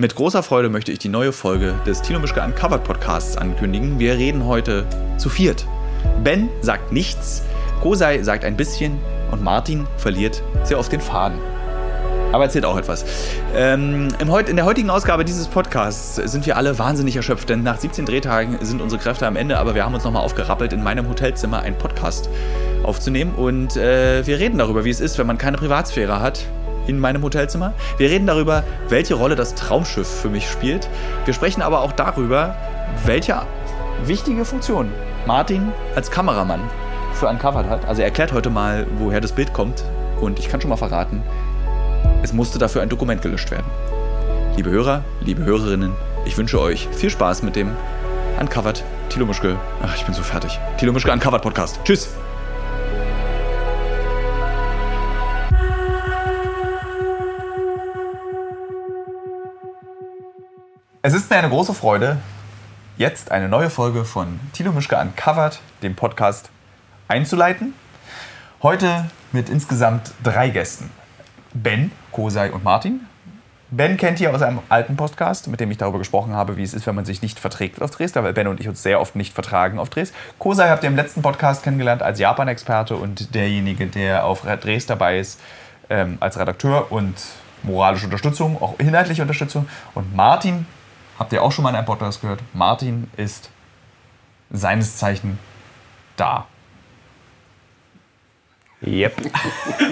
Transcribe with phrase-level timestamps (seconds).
[0.00, 3.98] Mit großer Freude möchte ich die neue Folge des Tino Mischke Uncovered Podcasts ankündigen.
[3.98, 4.86] Wir reden heute
[5.18, 5.66] zu viert.
[6.24, 7.42] Ben sagt nichts,
[7.82, 8.98] Kosei sagt ein bisschen
[9.30, 11.38] und Martin verliert sehr oft den Faden.
[12.32, 13.04] Aber erzählt auch etwas.
[13.54, 18.06] Ähm, in der heutigen Ausgabe dieses Podcasts sind wir alle wahnsinnig erschöpft, denn nach 17
[18.06, 21.60] Drehtagen sind unsere Kräfte am Ende, aber wir haben uns nochmal aufgerappelt, in meinem Hotelzimmer
[21.60, 22.30] einen Podcast
[22.84, 26.46] aufzunehmen und äh, wir reden darüber, wie es ist, wenn man keine Privatsphäre hat
[26.86, 27.72] in meinem Hotelzimmer.
[27.98, 30.88] Wir reden darüber, welche Rolle das Traumschiff für mich spielt.
[31.24, 32.54] Wir sprechen aber auch darüber,
[33.04, 33.42] welche
[34.04, 34.90] wichtige Funktion
[35.26, 36.60] Martin als Kameramann
[37.14, 37.86] für Uncovered hat.
[37.86, 39.84] Also er erklärt heute mal, woher das Bild kommt
[40.20, 41.22] und ich kann schon mal verraten,
[42.22, 43.66] es musste dafür ein Dokument gelöscht werden.
[44.56, 45.92] Liebe Hörer, liebe Hörerinnen,
[46.24, 47.70] ich wünsche euch viel Spaß mit dem
[48.38, 49.56] Uncovered Tilo Mischke.
[49.82, 50.58] Ach, ich bin so fertig.
[50.78, 51.80] Tilo Mischke Uncovered Podcast.
[51.84, 52.10] Tschüss.
[61.02, 62.18] Es ist mir eine große Freude,
[62.98, 66.50] jetzt eine neue Folge von Tilo Mischke Uncovered, dem Podcast,
[67.08, 67.72] einzuleiten.
[68.62, 70.90] Heute mit insgesamt drei Gästen.
[71.54, 73.06] Ben, Kosei und Martin.
[73.70, 76.74] Ben kennt ihr aus einem alten Podcast, mit dem ich darüber gesprochen habe, wie es
[76.74, 79.16] ist, wenn man sich nicht verträgt auf Drehs, weil Ben und ich uns sehr oft
[79.16, 80.12] nicht vertragen auf Drehs.
[80.38, 85.18] Kosei habt ihr im letzten Podcast kennengelernt als Japan-Experte und derjenige, der auf Drehs dabei
[85.18, 85.40] ist,
[85.88, 87.14] ähm, als Redakteur und
[87.62, 89.66] moralische Unterstützung, auch inhaltliche Unterstützung.
[89.94, 90.66] Und Martin
[91.20, 92.40] habt ihr auch schon mal in einem Podcast gehört.
[92.54, 93.50] Martin ist
[94.50, 95.38] seines Zeichen
[96.16, 96.46] da.
[98.82, 99.30] Yep.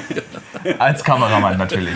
[0.78, 1.94] Als Kameramann natürlich.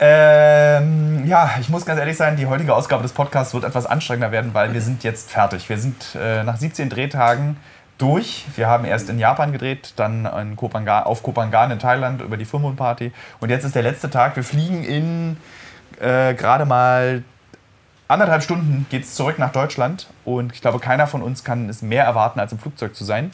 [0.00, 4.32] Ähm, ja, ich muss ganz ehrlich sein, die heutige Ausgabe des Podcasts wird etwas anstrengender
[4.32, 5.68] werden, weil wir sind jetzt fertig.
[5.68, 7.56] Wir sind äh, nach 17 Drehtagen
[7.98, 8.46] durch.
[8.56, 12.44] Wir haben erst in Japan gedreht, dann in Kopangan, auf Kopangan in Thailand über die
[12.44, 13.12] Full Party.
[13.38, 14.34] Und jetzt ist der letzte Tag.
[14.34, 15.36] Wir fliegen in
[16.00, 17.22] äh, gerade mal
[18.08, 20.08] anderthalb Stunden geht es zurück nach Deutschland.
[20.24, 23.32] Und ich glaube, keiner von uns kann es mehr erwarten, als im Flugzeug zu sein.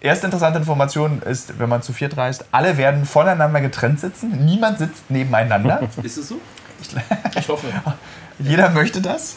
[0.00, 4.44] Erste interessante Information ist, wenn man zu viert reist, alle werden voneinander getrennt sitzen.
[4.44, 5.80] Niemand sitzt nebeneinander.
[6.02, 6.40] Ist es so?
[6.80, 6.90] Ich,
[7.38, 7.66] ich hoffe.
[8.38, 9.36] Jeder möchte das.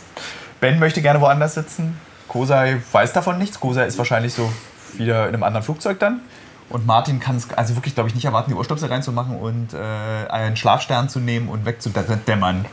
[0.59, 1.97] Ben möchte gerne woanders sitzen.
[2.27, 3.59] Kosei weiß davon nichts.
[3.59, 4.51] Kosei ist wahrscheinlich so
[4.97, 6.21] wieder in einem anderen Flugzeug dann.
[6.69, 10.29] Und Martin kann es also wirklich, glaube ich, nicht erwarten, die Ohrstöpsel reinzumachen und äh,
[10.29, 12.66] einen Schlafstern zu nehmen und wegzudämmern.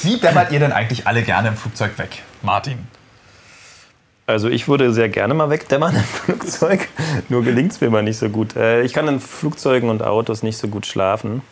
[0.00, 2.86] Wie dämmert ihr denn eigentlich alle gerne im Flugzeug weg, Martin?
[4.26, 6.88] Also ich würde sehr gerne mal wegdämmern im Flugzeug,
[7.28, 8.56] nur gelingt es mir mal nicht so gut.
[8.56, 11.42] Äh, ich kann in Flugzeugen und Autos nicht so gut schlafen.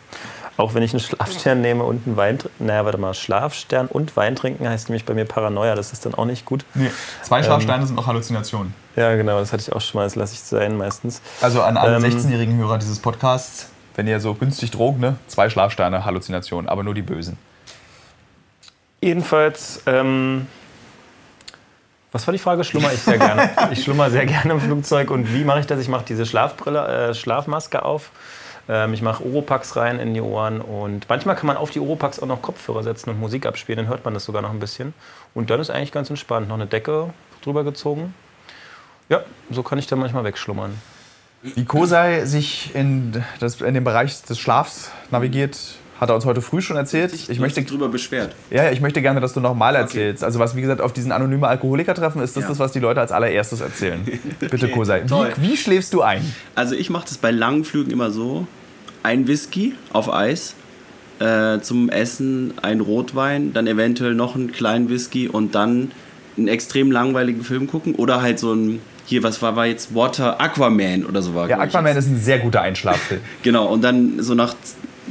[0.57, 2.63] Auch wenn ich einen Schlafstern nehme und einen Wein trinke.
[2.63, 5.75] Naja, warte mal, Schlafstern und Wein trinken heißt nämlich bei mir Paranoia.
[5.75, 6.65] Das ist dann auch nicht gut.
[6.73, 6.91] Nee,
[7.23, 8.73] zwei Schlafsteine ähm, sind auch Halluzinationen.
[8.95, 10.03] Ja, genau, das hatte ich auch schon mal.
[10.03, 11.21] Das lasse ich sein meistens.
[11.41, 15.15] Also an alle ähm, 16-jährigen Hörer dieses Podcasts, wenn ihr so günstig drogt, ne?
[15.27, 17.37] zwei Schlafsteine, Halluzinationen, aber nur die bösen.
[19.01, 20.47] Jedenfalls, ähm,
[22.11, 22.63] was war die Frage?
[22.63, 23.49] Schlummer ich sehr gerne.
[23.71, 25.09] Ich schlummer sehr gerne im Flugzeug.
[25.09, 25.79] Und wie mache ich das?
[25.79, 28.11] Ich mache diese Schlafbrille, äh, Schlafmaske auf.
[28.69, 30.61] Ähm, ich mache Oropax rein in die Ohren.
[30.61, 33.77] Und manchmal kann man auf die Oropax auch noch Kopfhörer setzen und Musik abspielen.
[33.77, 34.93] Dann hört man das sogar noch ein bisschen.
[35.33, 36.47] Und dann ist eigentlich ganz entspannt.
[36.47, 37.11] Noch eine Decke
[37.43, 38.13] drüber gezogen.
[39.09, 40.79] Ja, so kann ich dann manchmal wegschlummern.
[41.41, 45.57] Wie Kosei sich in, das, in den Bereich des Schlafs navigiert,
[46.01, 47.13] hat er uns heute früh schon erzählt.
[47.13, 48.33] Ich, ich möchte drüber beschwert.
[48.49, 50.23] Ja, ich möchte gerne, dass du nochmal erzählst.
[50.23, 50.25] Okay.
[50.25, 52.49] Also was, wie gesagt, auf diesen anonymen Alkoholiker-Treffen ist das ja.
[52.49, 54.03] das, was die Leute als allererstes erzählen.
[54.39, 54.69] Bitte, okay.
[54.69, 55.03] Kosei.
[55.05, 56.25] Wie, wie, schläfst du ein?
[56.55, 58.47] Also ich mache das bei langen Flügen immer so.
[59.03, 60.55] Ein Whisky auf Eis,
[61.19, 65.91] äh, zum Essen ein Rotwein, dann eventuell noch einen kleinen Whisky und dann
[66.35, 70.39] einen extrem langweiligen Film gucken oder halt so ein hier, was war, war jetzt Water
[70.39, 71.49] Aquaman oder so war.
[71.49, 73.19] Ja, Aquaman ist ein sehr guter Einschlaffilm.
[73.43, 74.55] genau, und dann so nach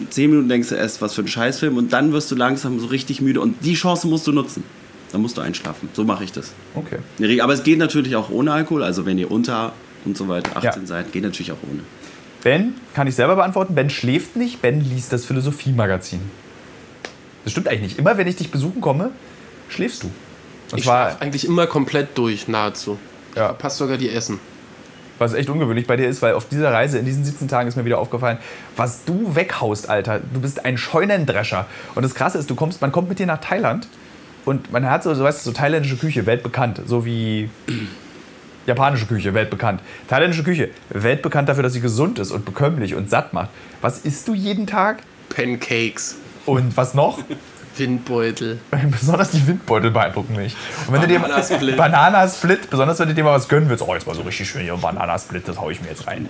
[0.08, 2.86] zehn Minuten denkst du erst, was für ein Scheißfilm und dann wirst du langsam so
[2.86, 4.64] richtig müde und die Chance musst du nutzen.
[5.12, 5.88] Dann musst du einschlafen.
[5.92, 6.52] So mache ich das.
[6.74, 7.40] Okay.
[7.40, 8.84] Aber es geht natürlich auch ohne Alkohol.
[8.84, 9.72] Also wenn ihr unter
[10.04, 10.86] und so weiter 18 ja.
[10.86, 11.80] seid, geht natürlich auch ohne.
[12.44, 13.74] Ben kann ich selber beantworten.
[13.74, 14.62] Ben schläft nicht.
[14.62, 16.20] Ben liest das Philosophie-Magazin.
[17.42, 17.98] Das stimmt eigentlich nicht.
[17.98, 19.10] Immer wenn ich dich besuchen komme,
[19.68, 20.10] schläfst du.
[20.70, 22.96] Und ich schlafe eigentlich immer komplett durch, nahezu.
[23.34, 23.52] Ja.
[23.52, 24.38] Passt sogar die Essen
[25.20, 27.76] was echt ungewöhnlich bei dir ist, weil auf dieser Reise in diesen 17 Tagen ist
[27.76, 28.38] mir wieder aufgefallen,
[28.76, 30.20] was du weghaust, Alter.
[30.32, 31.66] Du bist ein Scheunendrescher.
[31.94, 33.86] Und das Krasse ist, du kommst, man kommt mit dir nach Thailand
[34.46, 37.50] und man hat so, so, weißt du, so thailändische Küche, weltbekannt, so wie
[38.66, 39.82] japanische Küche, weltbekannt.
[40.08, 43.50] Thailändische Küche, weltbekannt dafür, dass sie gesund ist und bekömmlich und satt macht.
[43.82, 45.02] Was isst du jeden Tag?
[45.28, 46.16] Pancakes.
[46.46, 47.18] Und was noch?
[47.76, 48.58] Windbeutel.
[48.90, 50.54] Besonders die Windbeutel beeindrucken mich.
[50.86, 51.60] Und wenn Bananasplit.
[51.62, 54.22] du dir Bananasplit, besonders wenn du dir mal was gönnen willst, oh, jetzt mal so
[54.22, 56.28] richtig schön hier Bananasplit, das haue ich mir jetzt rein.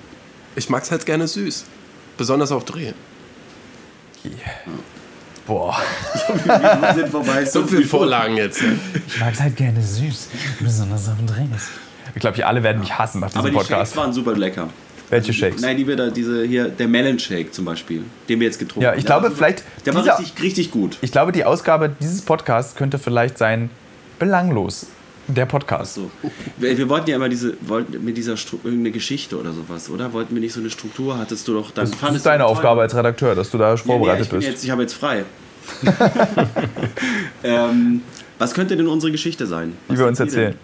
[0.56, 1.64] Ich mag es halt gerne süß.
[2.16, 2.92] Besonders auf Dreh.
[4.24, 4.34] Yeah.
[5.46, 5.76] Boah.
[6.44, 7.44] Wir sind vorbei.
[7.46, 8.62] So viele Vorlagen jetzt.
[9.06, 10.28] Ich mag es halt gerne süß,
[10.60, 11.68] besonders auf dem Drinks.
[12.14, 13.92] Ich glaube, wir alle werden mich hassen nach diesem Aber die Podcast.
[13.92, 14.68] Shakes waren super lecker.
[15.10, 15.60] Welche Shakes?
[15.60, 18.82] Nein, die wir da, diese hier, der Melon Shake zum Beispiel, den wir jetzt getrunken
[18.82, 18.98] Ja, haben.
[18.98, 20.96] ich Der glaube, war super- vielleicht Der war dieser- richtig, richtig gut.
[21.02, 23.70] Ich glaube, die Ausgabe dieses Podcasts könnte vielleicht sein
[24.18, 24.86] belanglos.
[25.28, 25.94] Der Podcast.
[25.94, 26.10] So.
[26.56, 30.12] Wir, wir wollten ja immer diese, wollten mit dieser Stru irgendeine Geschichte oder sowas, oder?
[30.12, 31.18] Wollten wir nicht so eine Struktur?
[31.18, 31.88] Hattest du doch dann.
[31.88, 32.46] Das ist deine.
[32.46, 34.48] Aufgabe als Redakteur, dass du da Ja, nee, vorbereitet ich bist.
[34.48, 35.24] Jetzt, ich habe jetzt frei.
[37.44, 38.02] ähm,
[38.38, 39.74] was könnte denn unsere Geschichte sein?
[39.88, 40.54] die Was wir uns ihr denn?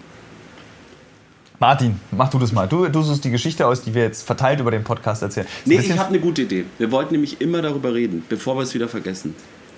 [1.59, 2.69] Martin, mach du das mal.
[2.69, 5.47] Du, du suchst die Geschichte aus, die wir jetzt verteilt über den Podcast erzählen.
[5.47, 6.67] Ein Nee, ich habe eine gute Idee.
[6.79, 9.35] Wir wollten nämlich immer darüber reden, bevor wir es wieder vergessen.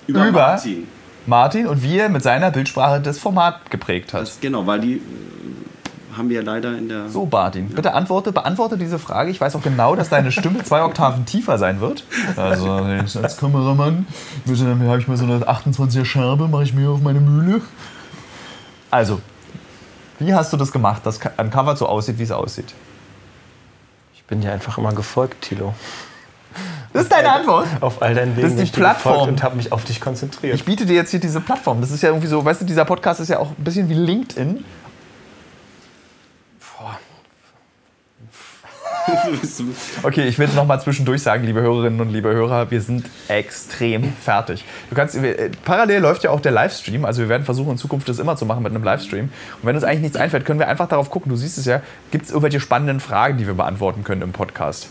[0.09, 0.41] Über, Über?
[0.41, 0.89] Martin.
[1.27, 4.23] Martin und wie er mit seiner Bildsprache das Format geprägt hat.
[4.23, 5.01] Das, genau, weil die äh,
[6.17, 7.09] haben wir ja leider in der.
[7.11, 9.31] So, Martin, bitte antworte, beantworte diese Frage.
[9.31, 12.03] Ich weiß auch genau, dass deine Stimme zwei Oktaven tiefer sein wird.
[12.37, 12.73] Also,
[13.23, 14.07] als Kameramann
[14.47, 17.61] habe ich mal so eine 28er Scherbe, mache ich mir auf meine Mühle.
[18.91, 19.21] Also,
[20.19, 22.75] wie hast du das gemacht, dass ein Cover so aussieht, wie es aussieht?
[24.15, 25.75] Ich bin dir einfach immer gefolgt, Tilo.
[26.93, 27.67] Das ist deine Antwort.
[27.81, 29.29] Auf all deinen Wegen Das ist die Plattform.
[29.29, 30.55] und habe mich auf dich konzentriert.
[30.55, 31.81] Ich biete dir jetzt hier diese Plattform.
[31.81, 33.95] Das ist ja irgendwie so, weißt du, dieser Podcast ist ja auch ein bisschen wie
[33.95, 34.65] LinkedIn.
[40.03, 44.13] Okay, ich will es nochmal zwischendurch sagen, liebe Hörerinnen und liebe Hörer, wir sind extrem
[44.13, 44.65] fertig.
[44.91, 47.79] Du kannst, wir, äh, parallel läuft ja auch der Livestream, also wir werden versuchen in
[47.79, 49.25] Zukunft das immer zu machen mit einem Livestream.
[49.27, 51.83] Und wenn uns eigentlich nichts einfällt, können wir einfach darauf gucken, du siehst es ja,
[52.11, 54.89] gibt es irgendwelche spannenden Fragen, die wir beantworten können im Podcast?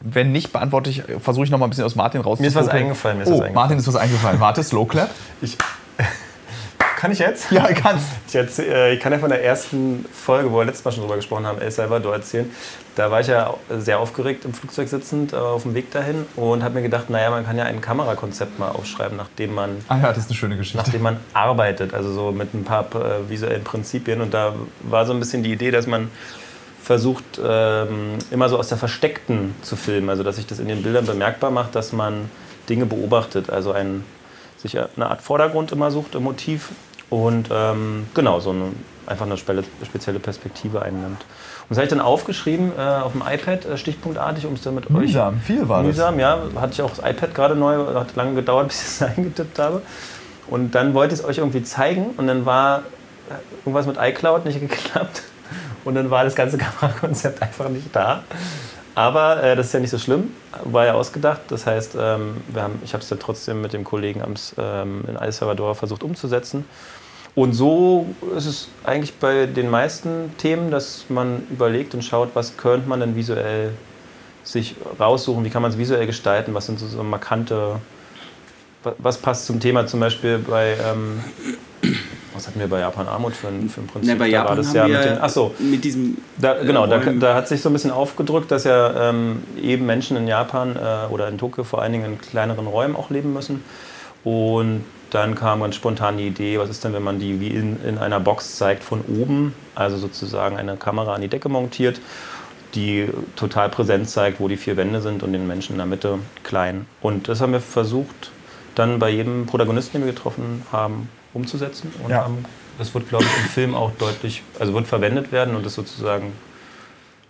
[0.00, 2.52] Wenn nicht, beantworte ich, versuche ich noch mal ein bisschen aus Martin rauszuholen.
[2.52, 3.54] Mir ist was eingefallen, mir ist oh, was eingefallen.
[3.54, 4.40] Martin ist was eingefallen.
[4.40, 5.10] Warte, Slow Clap.
[7.02, 7.50] Kann ich jetzt?
[7.50, 8.02] Ja, ich kann's.
[8.28, 11.02] Ich, erzähl, äh, ich kann ja von der ersten Folge, wo wir letztes Mal schon
[11.02, 12.48] drüber gesprochen haben, El Salvador erzählen.
[12.94, 16.62] Da war ich ja sehr aufgeregt im Flugzeug sitzend äh, auf dem Weg dahin und
[16.62, 20.08] habe mir gedacht, naja, man kann ja ein Kamerakonzept mal aufschreiben, nachdem man, Ah ja,
[20.10, 20.78] das ist eine schöne Geschichte.
[20.78, 24.20] nachdem man arbeitet, also so mit ein paar äh, visuellen Prinzipien.
[24.20, 26.08] Und da war so ein bisschen die Idee, dass man
[26.80, 30.08] versucht, ähm, immer so aus der Versteckten zu filmen.
[30.08, 32.30] Also dass sich das in den Bildern bemerkbar macht, dass man
[32.68, 33.50] Dinge beobachtet.
[33.50, 34.04] Also ein,
[34.56, 36.68] sich eine Art Vordergrund immer sucht im Motiv
[37.12, 38.72] und ähm, genau, so eine,
[39.04, 41.20] einfach eine spezielle Perspektive einnimmt.
[41.20, 44.74] Und das habe ich dann aufgeschrieben äh, auf dem iPad, äh, stichpunktartig, um es dann
[44.74, 44.92] mit euch...
[44.92, 45.88] Mühsam, viel war das.
[45.88, 46.38] Mühsam, ja.
[46.58, 49.82] Hatte ich auch das iPad gerade neu, hat lange gedauert, bis ich es eingetippt habe.
[50.48, 52.78] Und dann wollte ich es euch irgendwie zeigen und dann war
[53.28, 53.34] äh,
[53.66, 55.22] irgendwas mit iCloud nicht geklappt.
[55.84, 58.22] Und dann war das ganze Kamerakonzept einfach nicht da.
[58.94, 60.30] Aber äh, das ist ja nicht so schlimm,
[60.64, 61.42] war ja ausgedacht.
[61.48, 65.04] Das heißt, ähm, wir haben, ich habe es dann trotzdem mit dem Kollegen ams, ähm,
[65.08, 66.64] in El Salvador versucht umzusetzen.
[67.34, 68.06] Und so
[68.36, 73.00] ist es eigentlich bei den meisten Themen, dass man überlegt und schaut, was könnte man
[73.00, 73.70] denn visuell
[74.44, 77.76] sich raussuchen, wie kann man es visuell gestalten, was sind so, so markante,
[78.82, 81.20] wa- was passt zum Thema zum Beispiel bei, ähm,
[82.34, 84.12] was hatten wir bei Japan Armut für ein, für ein Prinzip?
[84.12, 86.86] Ne, bei Da Japan war das ja mit den, ach so, mit diesem da, genau,
[86.86, 90.76] da, da hat sich so ein bisschen aufgedrückt, dass ja ähm, eben Menschen in Japan
[90.76, 93.62] äh, oder in Tokio vor allen Dingen in kleineren Räumen auch leben müssen.
[94.24, 97.82] Und dann kam ganz spontan die Idee, was ist denn, wenn man die wie in,
[97.84, 102.00] in einer Box zeigt von oben, also sozusagen eine Kamera an die Decke montiert,
[102.74, 106.18] die total präsent zeigt, wo die vier Wände sind und den Menschen in der Mitte
[106.44, 106.86] klein.
[107.02, 108.30] Und das haben wir versucht,
[108.74, 111.92] dann bei jedem Protagonisten, den wir getroffen haben, umzusetzen.
[112.02, 112.24] Und Ja.
[112.24, 112.46] haben,
[112.78, 116.32] das wird, glaube ich, im Film auch deutlich, also wird verwendet werden und ist sozusagen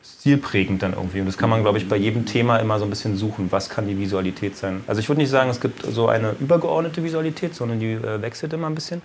[0.04, 1.20] stilprägend dann irgendwie.
[1.20, 3.50] Und das kann man, glaube ich, bei jedem Thema immer so ein bisschen suchen.
[3.50, 4.82] Was kann die Visualität sein?
[4.86, 8.52] Also ich würde nicht sagen, es gibt so eine übergeordnete Visualität, sondern die äh, wechselt
[8.52, 9.02] immer ein bisschen.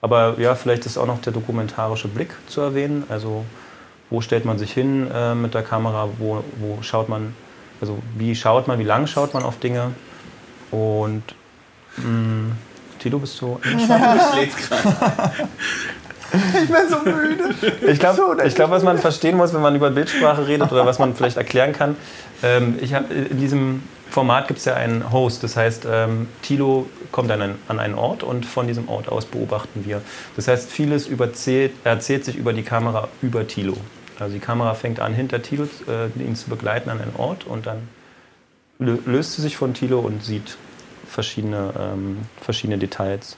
[0.00, 3.04] Aber ja, vielleicht ist auch noch der dokumentarische Blick zu erwähnen.
[3.08, 3.44] Also
[4.10, 6.08] wo stellt man sich hin äh, mit der Kamera?
[6.18, 7.34] Wo, wo schaut man,
[7.80, 9.92] also wie schaut man, wie lang schaut man auf Dinge?
[10.70, 11.22] Und
[11.96, 12.52] mh,
[12.98, 13.76] Tilo, bist du Ich
[16.32, 17.54] bin so müde.
[17.86, 20.98] Ich glaube, ich glaub, was man verstehen muss, wenn man über Bildsprache redet oder was
[20.98, 21.96] man vielleicht erklären kann,
[22.42, 25.42] ähm, ich hab, in diesem Format gibt es ja einen Host.
[25.42, 29.24] Das heißt, ähm, Tilo kommt an einen, an einen Ort und von diesem Ort aus
[29.26, 30.02] beobachten wir.
[30.36, 33.76] Das heißt, vieles überzählt, erzählt sich über die Kamera über Tilo.
[34.18, 37.66] Also die Kamera fängt an, hinter Tilo äh, ihn zu begleiten an einen Ort und
[37.66, 37.88] dann
[38.80, 40.56] lö- löst sie sich von Tilo und sieht
[41.06, 43.36] verschiedene, ähm, verschiedene Details.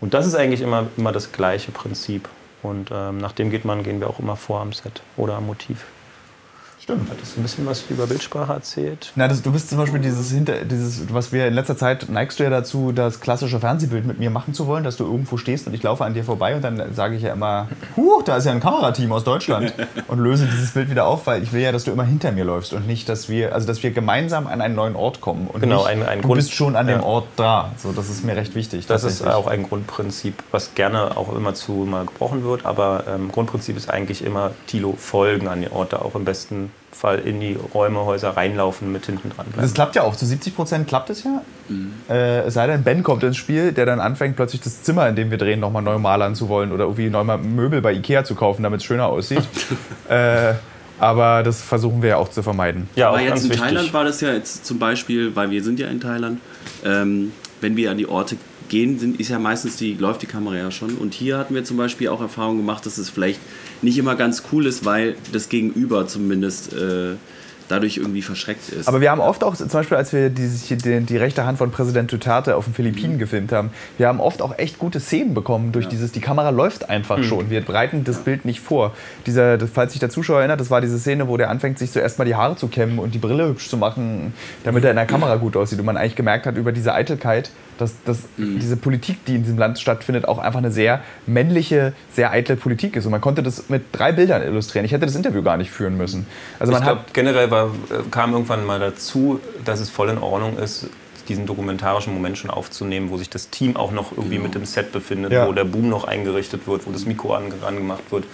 [0.00, 2.28] Und das ist eigentlich immer, immer das gleiche Prinzip.
[2.62, 5.46] Und ähm, nach dem geht man, gehen wir auch immer vor am Set oder am
[5.46, 5.84] Motiv.
[6.82, 7.10] Stimmt.
[7.10, 9.12] Hattest du ein bisschen was über Bildsprache erzählt?
[9.14, 12.40] Na, das, du bist zum Beispiel dieses, hinter, dieses, was wir in letzter Zeit neigst
[12.40, 15.66] du ja dazu, das klassische Fernsehbild mit mir machen zu wollen, dass du irgendwo stehst
[15.66, 18.46] und ich laufe an dir vorbei und dann sage ich ja immer, huh, da ist
[18.46, 19.74] ja ein Kamerateam aus Deutschland
[20.08, 22.44] und löse dieses Bild wieder auf, weil ich will ja, dass du immer hinter mir
[22.44, 25.60] läufst und nicht, dass wir, also dass wir gemeinsam an einen neuen Ort kommen und
[25.60, 27.04] genau, nicht, ein, ein du Grund, bist schon an dem ja.
[27.04, 27.72] Ort da.
[27.76, 28.86] So, das ist mir recht wichtig.
[28.86, 33.30] Das ist auch ein Grundprinzip, was gerne auch immer zu mal gebrochen wird, aber ähm,
[33.30, 37.56] Grundprinzip ist eigentlich immer Tilo folgen an die Orte, auch im besten Fall in die
[37.72, 39.62] Räume, Häuser reinlaufen, mit hinten dran bleiben.
[39.62, 40.16] Das klappt ja auch.
[40.16, 41.42] Zu 70 Prozent klappt es ja.
[42.08, 45.16] Äh, es sei denn, Ben kommt ins Spiel, der dann anfängt, plötzlich das Zimmer, in
[45.16, 48.24] dem wir drehen, nochmal neu malern zu wollen oder irgendwie neu mal Möbel bei Ikea
[48.24, 49.42] zu kaufen, damit es schöner aussieht.
[50.08, 50.54] äh,
[50.98, 52.88] aber das versuchen wir ja auch zu vermeiden.
[52.94, 53.64] ja, auch Aber jetzt ganz in wichtig.
[53.64, 56.40] Thailand war das ja jetzt zum Beispiel, weil wir sind ja in Thailand,
[56.84, 58.36] ähm, wenn wir an die Orte
[58.68, 60.96] gehen, sind, ist ja meistens die, läuft die Kamera ja schon.
[60.96, 63.40] Und hier hatten wir zum Beispiel auch Erfahrung gemacht, dass es vielleicht
[63.82, 67.16] nicht immer ganz cool ist, weil das Gegenüber zumindest äh,
[67.70, 68.88] dadurch irgendwie verschreckt ist.
[68.88, 71.70] Aber wir haben oft auch, zum Beispiel, als wir die, die, die rechte Hand von
[71.70, 75.72] Präsident Duterte auf den Philippinen gefilmt haben, wir haben oft auch echt gute Szenen bekommen
[75.72, 77.50] durch dieses, die Kamera läuft einfach schon.
[77.50, 78.92] Wir bereiten das Bild nicht vor.
[79.26, 82.18] Dieser, falls sich der Zuschauer erinnert, das war diese Szene, wo der anfängt, sich zuerst
[82.18, 84.34] mal die Haare zu kämmen und die Brille hübsch zu machen,
[84.64, 85.78] damit er in der Kamera gut aussieht.
[85.78, 89.58] Und man eigentlich gemerkt hat über diese Eitelkeit, dass, dass diese Politik, die in diesem
[89.58, 93.06] Land stattfindet, auch einfach eine sehr männliche, sehr eitle Politik ist.
[93.06, 94.84] Und man konnte das mit drei Bildern illustrieren.
[94.84, 96.26] Ich hätte das Interview gar nicht führen müssen.
[96.58, 100.18] Also man ich glaube, generell war, äh, kam irgendwann mal dazu, dass es voll in
[100.18, 100.88] Ordnung ist,
[101.28, 104.92] diesen dokumentarischen Moment schon aufzunehmen, wo sich das Team auch noch irgendwie mit im Set
[104.92, 105.46] befindet, Ja.
[105.46, 108.24] wo der Boom noch eingerichtet wird, wo das Mikro an, angemacht wird.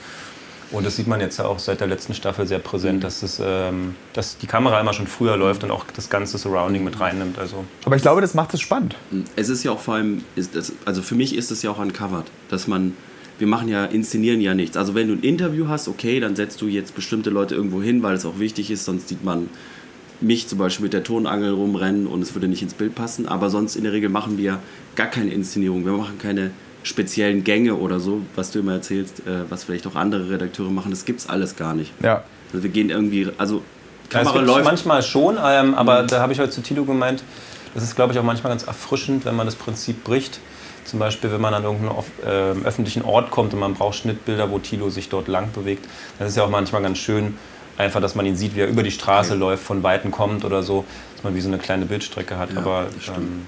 [0.71, 3.41] Und das sieht man jetzt ja auch seit der letzten Staffel sehr präsent, dass, es,
[3.43, 7.39] ähm, dass die Kamera immer schon früher läuft und auch das ganze Surrounding mit reinnimmt.
[7.39, 8.97] Also aber ich glaube, das macht es spannend.
[9.37, 11.79] Es ist ja auch vor allem, ist das, also für mich ist es ja auch
[11.79, 12.95] uncovered, dass man,
[13.39, 14.77] wir machen ja, inszenieren ja nichts.
[14.77, 18.03] Also wenn du ein Interview hast, okay, dann setzt du jetzt bestimmte Leute irgendwo hin,
[18.03, 19.49] weil es auch wichtig ist, sonst sieht man
[20.21, 23.29] mich zum Beispiel mit der Tonangel rumrennen und es würde nicht ins Bild passen.
[23.29, 24.59] Aber sonst in der Regel machen wir
[24.95, 25.85] gar keine Inszenierung.
[25.85, 26.51] Wir machen keine
[26.87, 30.93] speziellen Gänge oder so, was du immer erzählst, äh, was vielleicht auch andere Redakteure machen.
[30.93, 31.93] Das gibt's alles gar nicht.
[32.01, 32.23] Ja.
[32.53, 33.63] Also wir gehen irgendwie, also
[34.05, 34.65] es Kamera gibt läuft.
[34.65, 37.25] manchmal schon, ähm, aber da habe ich heute zu Tilo gemeint,
[37.75, 40.39] das ist, glaube ich, auch manchmal ganz erfrischend, wenn man das Prinzip bricht.
[40.85, 44.61] Zum Beispiel, wenn man an irgendeinen ähm, öffentlichen Ort kommt und man braucht Schnittbilder, wo
[44.61, 45.85] Tilo sich dort lang bewegt.
[46.21, 47.37] Das ist ja auch manchmal ganz schön,
[47.77, 50.63] einfach, dass man ihn sieht, wie er über die Straße läuft, von Weitem kommt oder
[50.63, 50.85] so,
[51.17, 52.53] dass man wie so eine kleine Bildstrecke hat.
[52.53, 53.47] Ja, aber ähm,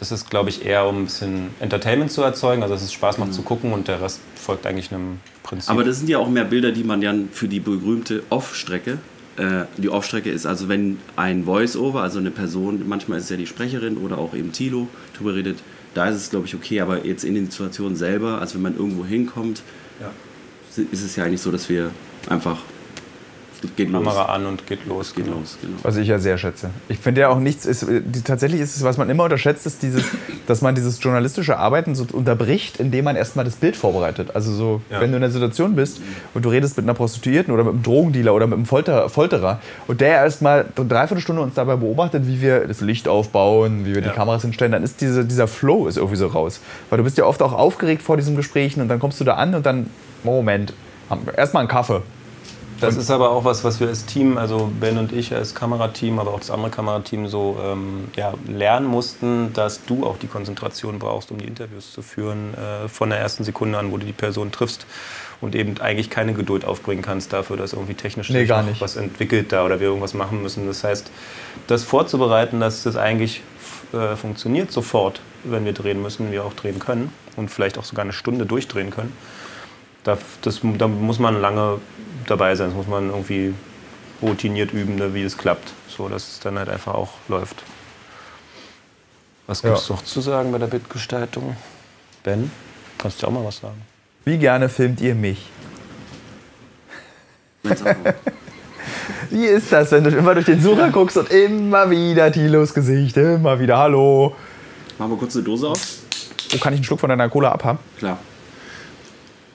[0.00, 3.18] das ist, glaube ich, eher um ein bisschen Entertainment zu erzeugen, also dass es Spaß
[3.18, 5.70] macht zu gucken und der Rest folgt eigentlich einem Prinzip.
[5.70, 8.96] Aber das sind ja auch mehr Bilder, die man dann für die berühmte Off-Strecke.
[9.36, 13.36] Äh, die Off-Strecke ist also, wenn ein Voice-Over, also eine Person, manchmal ist es ja
[13.36, 14.88] die Sprecherin oder auch eben Tilo
[15.18, 15.58] drüber redet,
[15.92, 16.80] da ist es, glaube ich, okay.
[16.80, 19.62] Aber jetzt in den Situationen selber, also wenn man irgendwo hinkommt,
[20.00, 20.10] Ja.
[20.90, 21.90] ist es ja eigentlich so, dass wir
[22.28, 22.58] einfach.
[23.76, 24.02] Geht los.
[24.04, 25.14] Kamera an und geht los.
[25.14, 25.38] Geht genau.
[25.38, 25.76] los, genau.
[25.82, 26.70] Was ich ja sehr schätze.
[26.88, 29.82] Ich finde ja auch nichts, ist, die, tatsächlich ist es, was man immer unterschätzt, ist
[29.82, 30.04] dieses,
[30.46, 34.30] dass man dieses journalistische Arbeiten so unterbricht, indem man erstmal das Bild vorbereitet.
[34.34, 35.00] Also so, Ja.
[35.00, 36.00] wenn du in einer Situation bist
[36.34, 39.60] und du redest mit einer Prostituierten oder mit einem Drogendealer oder mit einem Folter, Folterer
[39.86, 44.00] und der erstmal eine Dreiviertelstunde uns dabei beobachtet, wie wir das Licht aufbauen, wie wir
[44.02, 44.14] die Ja.
[44.14, 46.60] Kameras hinstellen, dann ist diese, dieser Flow ist irgendwie so raus.
[46.88, 49.34] Weil du bist ja oft auch aufgeregt vor diesen Gesprächen und dann kommst du da
[49.34, 49.90] an und dann,
[50.24, 50.72] Moment,
[51.36, 52.02] erstmal einen Kaffee.
[52.80, 56.18] Das ist aber auch was, was wir als Team, also Ben und ich als Kamerateam,
[56.18, 60.98] aber auch das andere Kamerateam so ähm, ja, lernen mussten, dass du auch die Konzentration
[60.98, 64.12] brauchst, um die Interviews zu führen, äh, von der ersten Sekunde an, wo du die
[64.12, 64.86] Person triffst
[65.40, 68.80] und eben eigentlich keine Geduld aufbringen kannst dafür, dass irgendwie technisch Nee, gar nicht.
[68.80, 70.66] was entwickelt da oder wir irgendwas machen müssen.
[70.66, 71.10] Das heißt,
[71.66, 73.42] das vorzubereiten, dass das eigentlich
[73.92, 78.04] äh, funktioniert sofort, wenn wir drehen müssen, wir auch drehen können und vielleicht auch sogar
[78.04, 79.12] eine Stunde durchdrehen können.
[80.04, 81.78] Da, das, da muss man lange
[82.26, 82.68] dabei sein.
[82.68, 83.54] Das muss man irgendwie
[84.22, 85.72] routiniert üben, ne, wie es klappt.
[85.88, 87.62] So, dass es dann halt einfach auch läuft.
[89.46, 89.94] Was gibt es Ja.
[89.96, 91.56] noch zu sagen bei der Bildgestaltung?
[92.22, 92.50] Ben,
[92.98, 93.80] kannst du auch mal was sagen?
[94.24, 95.48] Wie gerne filmt ihr mich?
[99.30, 103.16] Wie ist das, wenn du immer durch den Sucher guckst und immer wieder Tilos Gesicht,
[103.16, 104.34] immer wieder Hallo?
[104.98, 105.80] Machen wir kurz eine Dose auf?
[106.50, 107.78] Wo kann ich einen Schluck von deiner Cola abhaben?
[107.98, 108.18] Klar.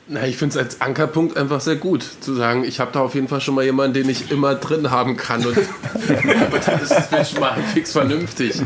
[0.08, 3.16] Na, ich finde es als Ankerpunkt einfach sehr gut, zu sagen, ich habe da auf
[3.16, 5.44] jeden Fall schon mal jemanden, den ich immer drin haben kann.
[5.44, 5.68] Und, und
[6.68, 8.62] dann ist das Bild schon mal fix vernünftig.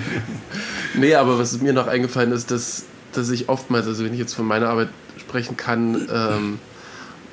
[0.96, 4.34] Nee, aber was mir noch eingefallen ist, dass, dass ich oftmals, also wenn ich jetzt
[4.34, 6.60] von meiner Arbeit sprechen kann, ähm,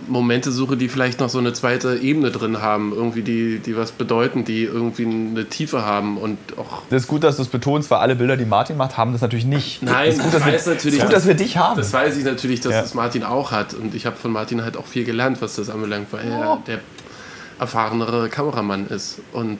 [0.08, 3.92] Momente suche, die vielleicht noch so eine zweite Ebene drin haben, irgendwie die, die was
[3.92, 7.90] bedeuten, die irgendwie eine Tiefe haben und auch Das ist gut, dass du es betonst,
[7.90, 9.82] weil alle Bilder, die Martin macht, haben das natürlich nicht.
[9.82, 11.76] Nein, das ist gut, dass ich wir, weiß natürlich, gut, dass wir dich haben.
[11.78, 12.82] Das weiß ich natürlich, dass Ja.
[12.82, 13.74] das Martin auch hat.
[13.74, 16.80] Und ich habe von Martin halt auch viel gelernt, was das anbelangt, weil er, der
[17.58, 19.20] erfahrenere Kameramann ist.
[19.32, 19.58] Und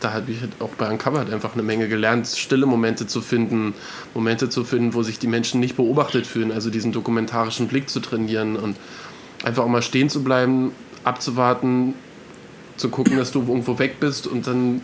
[0.00, 3.74] da habe ich halt auch bei Uncovered einfach eine Menge gelernt, stille Momente zu finden,
[4.12, 8.00] Momente zu finden, wo sich die Menschen nicht beobachtet fühlen, also diesen dokumentarischen Blick zu
[8.00, 8.76] trainieren und
[9.44, 10.72] einfach auch mal stehen zu bleiben,
[11.04, 11.94] abzuwarten,
[12.76, 14.80] zu gucken, dass du irgendwo weg bist und dann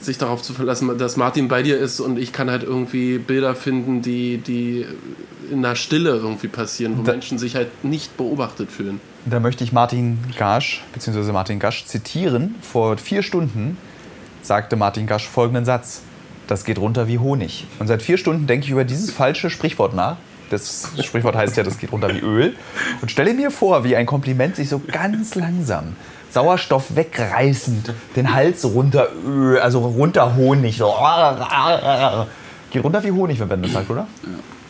[0.00, 3.54] sich darauf zu verlassen, dass Martin bei dir ist und ich kann halt irgendwie Bilder
[3.54, 4.84] finden, die, die
[5.50, 9.00] in der Stille irgendwie passieren, wo da, Menschen sich halt nicht beobachtet fühlen.
[9.26, 12.56] Da möchte ich Martin Gasch, beziehungsweise Martin Gasch zitieren.
[12.62, 13.76] Vor vier Stunden
[14.42, 16.02] sagte Martin Gasch folgenden Satz.
[16.48, 17.66] Das geht runter wie Honig.
[17.78, 20.16] Und seit vier Stunden denke ich über dieses falsche Sprichwort nach.
[20.52, 22.54] Das Sprichwort heißt ja, das geht runter wie Öl.
[23.00, 25.96] Und stelle mir vor, wie ein Kompliment sich so ganz langsam
[26.30, 29.08] Sauerstoff wegreißend, den Hals runter,
[29.60, 30.76] also runter Honig.
[30.78, 30.94] So.
[32.70, 34.06] Geht runter wie Honig, wenn Ben das sagt, oder?
[34.22, 34.28] Ja.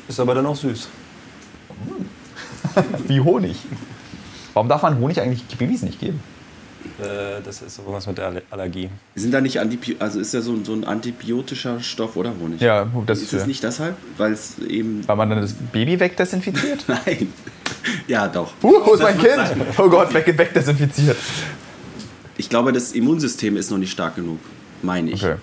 [0.09, 0.89] Ist aber dann auch süß.
[3.07, 3.57] wie Honig.
[4.55, 6.21] Warum darf man Honig eigentlich Babys nicht geben?
[7.01, 8.91] Äh, das ist irgendwas mit der Allergie.
[9.15, 12.61] Sind da nicht Antibi also ist ja so ein, so ein antibiotischer Stoff oder Honig?
[12.61, 15.07] Ja, das ist es nicht deshalb, weil es eben.
[15.07, 16.85] Weil man dann das Baby wegdesinfiziert?
[16.87, 17.33] Nein.
[18.07, 18.53] Ja, doch.
[18.63, 19.67] Uh, wo ist mein Kind?
[19.79, 21.17] Oh Gott, weg, wegdesinfiziert.
[22.37, 24.39] Ich glaube, das Immunsystem ist noch nicht stark genug,
[24.83, 25.23] meine ich.
[25.23, 25.37] Okay.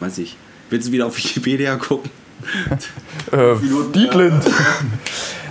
[0.00, 0.36] Weiß ich.
[0.70, 2.10] Willst du wieder auf Wikipedia gucken?
[3.32, 3.54] Äh,
[3.94, 4.44] Dietlind.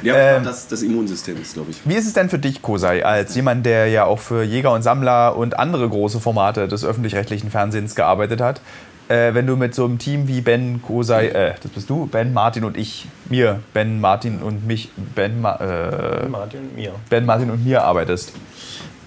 [0.02, 1.78] Ja, ähm, das, das Immunsystem ist, glaube ich.
[1.84, 4.84] Wie ist es denn für dich, Kosei, als jemand, der ja auch für Jäger und
[4.84, 8.62] Sammler und andere große Formate des öffentlich-rechtlichen Fernsehens gearbeitet hat,
[9.08, 12.34] äh, wenn du mit so einem Team wie Ben, Kosei, äh, das bist du, Ben,
[12.34, 16.94] Martin und ich, mir, Ben, Martin und mich, Ben, Ma äh, Martin und mir.
[17.10, 18.34] Ben, Martin und mir arbeitest?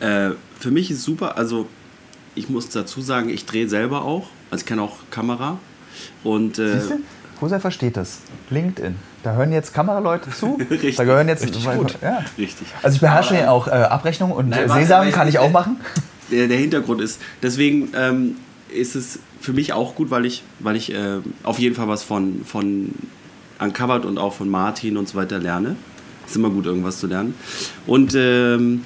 [0.00, 1.66] Äh, für mich ist super, also
[2.35, 5.58] ich muss dazu sagen, ich drehe selber auch, also ich kann auch Kamera.
[6.23, 6.80] Und, äh,
[7.38, 8.18] Kosei versteht das.
[8.50, 8.97] LinkedIn.
[9.23, 10.59] Da hören jetzt Kameraleute zu.
[10.71, 10.97] richtig.
[10.97, 11.97] Da gehören jetzt richtig gut.
[12.02, 12.25] Ja.
[12.37, 12.66] Richtig.
[12.83, 15.78] Also ich beherrsche ja auch äh, Abrechnung und Nein, Sesam kann ich auch machen.
[16.30, 18.37] Der, der Hintergrund ist, deswegen ähm,
[18.68, 22.02] ist es für mich auch gut, weil ich, weil ich äh, auf jeden Fall was
[22.02, 22.90] von, von
[23.59, 25.76] Uncovered und auch von Martin und so weiter lerne.
[26.26, 27.35] Ist immer gut, irgendwas zu lernen.
[27.87, 28.85] Und ähm,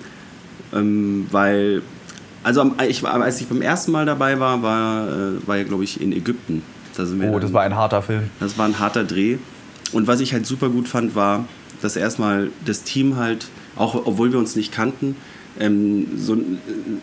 [0.73, 1.83] ähm, weil,
[2.45, 6.01] also ich, als ich beim ersten Mal dabei war, war, äh, war ja, glaube ich,
[6.01, 6.63] in Ägypten.
[6.97, 8.31] Da oh, dann, das war ein harter Film.
[8.41, 9.39] Das war ein harter Dreh.
[9.93, 11.47] Und was ich halt super gut fand, war,
[11.81, 15.17] dass erstmal das Team halt, auch obwohl wir uns nicht kannten,
[15.59, 16.37] ähm, so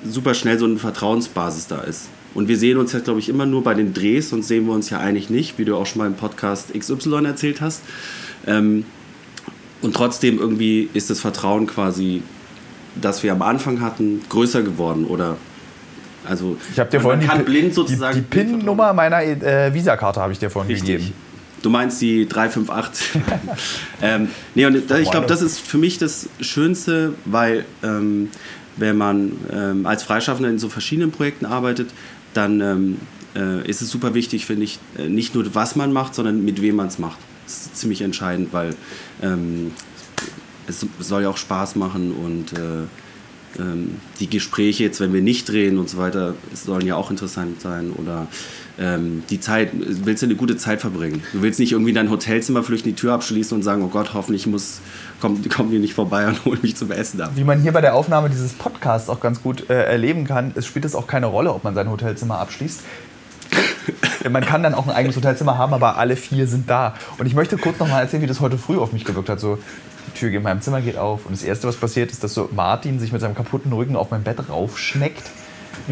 [0.04, 2.10] super schnell so eine Vertrauensbasis da ist.
[2.34, 4.74] Und wir sehen uns ja, glaube ich, immer nur bei den Drehs, sonst sehen wir
[4.74, 7.82] uns ja eigentlich nicht, wie du auch schon mal im Podcast XY erzählt hast.
[8.46, 8.86] Ähm,
[9.82, 12.22] und trotzdem irgendwie ist das Vertrauen quasi,
[13.00, 15.38] das wir am Anfang hatten, größer geworden oder
[16.28, 20.34] also ich habe dir vorhin die, blind sozusagen die, die PIN-Nummer meiner äh, Visakarte habe
[20.34, 20.98] ich dir vorhin Richtig.
[20.98, 21.14] gegeben.
[21.62, 23.22] Du meinst die 358.
[24.02, 28.30] ähm, nee, und ich glaube, das ist für mich das Schönste, weil ähm,
[28.78, 31.90] wenn man ähm, als Freischaffender in so verschiedenen Projekten arbeitet,
[32.34, 32.98] dann ähm,
[33.36, 36.62] äh, ist es super wichtig, finde ich, äh, nicht nur was man macht, sondern mit
[36.62, 37.18] wem man es macht.
[37.46, 38.76] Das ist ziemlich entscheidend, weil
[39.22, 39.72] ähm,
[40.68, 42.86] es soll ja auch Spaß machen und äh,
[43.58, 47.62] ähm, die Gespräche jetzt, wenn wir nicht drehen und so weiter, sollen ja auch interessant
[47.62, 48.28] sein oder
[48.80, 51.22] ähm, die Zeit, willst du eine gute Zeit verbringen.
[51.34, 54.14] Du willst nicht irgendwie in dein Hotelzimmer flüchten, die Tür abschließen und sagen, oh Gott,
[54.14, 54.80] hoffentlich muss,
[55.20, 57.32] kommt, kommt ihr nicht vorbei und hol mich zum Essen ab.
[57.36, 60.66] Wie man hier bei der Aufnahme dieses Podcasts auch ganz gut äh, erleben kann, es
[60.66, 62.82] spielt es auch keine Rolle, ob man sein Hotelzimmer abschließt.
[64.30, 66.96] man kann dann auch ein eigenes Hotelzimmer haben, aber alle vier sind da.
[67.18, 69.40] Und ich möchte kurz noch mal erzählen, wie das heute früh auf mich gewirkt hat.
[69.40, 69.60] So,
[70.20, 73.00] Tür in meinem Zimmer geht auf und das Erste, was passiert, ist, dass so Martin
[73.00, 75.24] sich mit seinem kaputten Rücken auf mein Bett raufschneckt.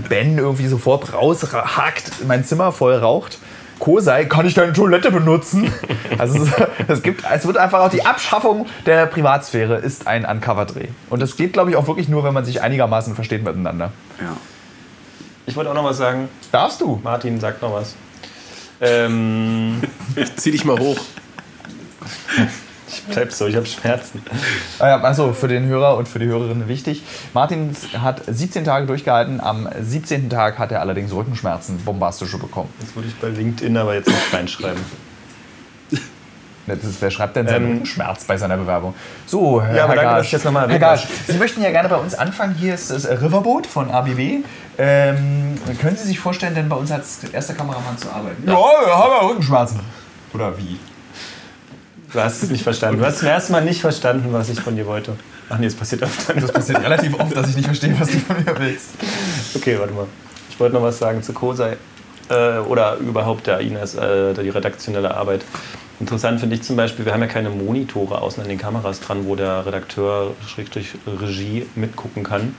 [0.10, 3.40] Ben irgendwie sofort raushackt, mein Zimmer voll raucht.
[3.80, 5.72] Kosei, kann ich deine Toilette benutzen?
[6.18, 6.50] Also es,
[6.88, 10.88] es, gibt, es wird einfach auch die Abschaffung der Privatsphäre ist ein Uncover-Dreh.
[11.12, 13.92] Und das geht, glaube ich, auch wirklich nur, wenn man sich einigermaßen versteht miteinander.
[14.20, 14.36] Ja.
[15.46, 16.28] Ich wollte auch noch was sagen.
[16.52, 17.00] Darfst du?
[17.04, 17.96] Martin sagt noch was.
[18.82, 19.80] Ähm,
[20.38, 20.98] Zieh dich mal hoch.
[23.08, 24.22] Ich bleib so, ich habe Schmerzen.
[24.80, 27.04] Also für den Hörer und für die Hörerin wichtig.
[27.34, 29.40] Martin hat 17 Tage durchgehalten.
[29.40, 30.30] Am 17.
[30.30, 32.70] Tag hat er allerdings Rückenschmerzen, bombastische bekommen.
[32.80, 34.82] Das würde ich bei LinkedIn aber jetzt nicht reinschreiben.
[36.68, 38.94] Ist, wer schreibt denn seinen ähm, Schmerz bei seiner Bewerbung?
[39.26, 41.88] So, Herr, ja, aber Herr danke, Gasch, jetzt nochmal Herr Gasch, Sie möchten ja gerne
[41.88, 42.56] bei uns anfangen.
[42.56, 44.40] Hier ist das Riverboot von ABW.
[44.78, 48.44] Ähm, können Sie sich vorstellen, denn bei uns als erster Kameramann zu arbeiten?
[48.46, 49.80] Ja, ja haben wir Rückenschmerzen.
[50.34, 50.78] Oder wie?
[52.14, 53.00] Du hast es nicht verstanden.
[53.00, 55.16] Du hast zum ersten Mal nicht verstanden, was ich von dir wollte.
[55.50, 56.34] Ach nee, es passiert öfter.
[56.34, 58.90] Das passiert relativ oft, dass ich nicht verstehe, was du von mir willst.
[59.56, 60.08] Okay, warte mal.
[60.50, 61.78] Ich wollte noch was sagen zu Kosei.
[62.30, 65.46] Äh, oder überhaupt der Ines, äh, die redaktionelle Arbeit.
[66.00, 69.26] Interessant finde ich zum Beispiel, wir haben ja keine Monitore außen an den Kameras dran,
[69.26, 72.56] wo der Redakteur, Schrägstrich Regie mitgucken kann.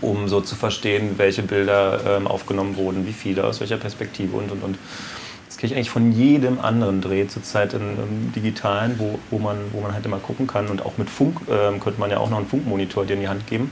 [0.00, 4.50] um so zu verstehen, welche Bilder ähm, aufgenommen wurden, wie viele, aus welcher Perspektive und
[4.50, 4.78] und und.
[5.62, 9.80] Kriege ich eigentlich von jedem anderen Dreh zurzeit in, im Digitalen, wo, wo, man, wo
[9.80, 10.66] man halt immer gucken kann.
[10.66, 13.28] Und auch mit Funk ähm, könnte man ja auch noch einen Funkmonitor dir in die
[13.28, 13.70] Hand geben.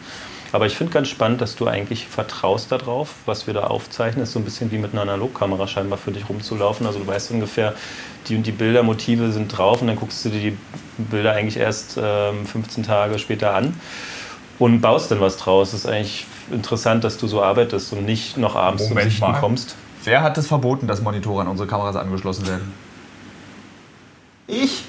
[0.52, 4.22] Aber ich finde ganz spannend, dass du eigentlich vertraust darauf, was wir da aufzeichnen.
[4.22, 6.86] Ist so ein bisschen wie mit einer Analogkamera scheinbar für dich rumzulaufen.
[6.86, 7.74] Also du weißt ungefähr,
[8.28, 10.56] die und die Bildermotive sind drauf und dann guckst du dir die
[10.96, 13.74] Bilder eigentlich erst ähm, 15 Tage später an
[14.60, 15.72] und baust dann was draus.
[15.72, 19.32] Das ist eigentlich interessant, dass du so arbeitest und nicht noch abends Moment zum Sichten
[19.32, 19.40] mal.
[19.40, 19.74] kommst.
[20.04, 22.72] Wer hat es verboten, dass Monitore an unsere Kameras angeschlossen werden?
[24.46, 24.84] Ich.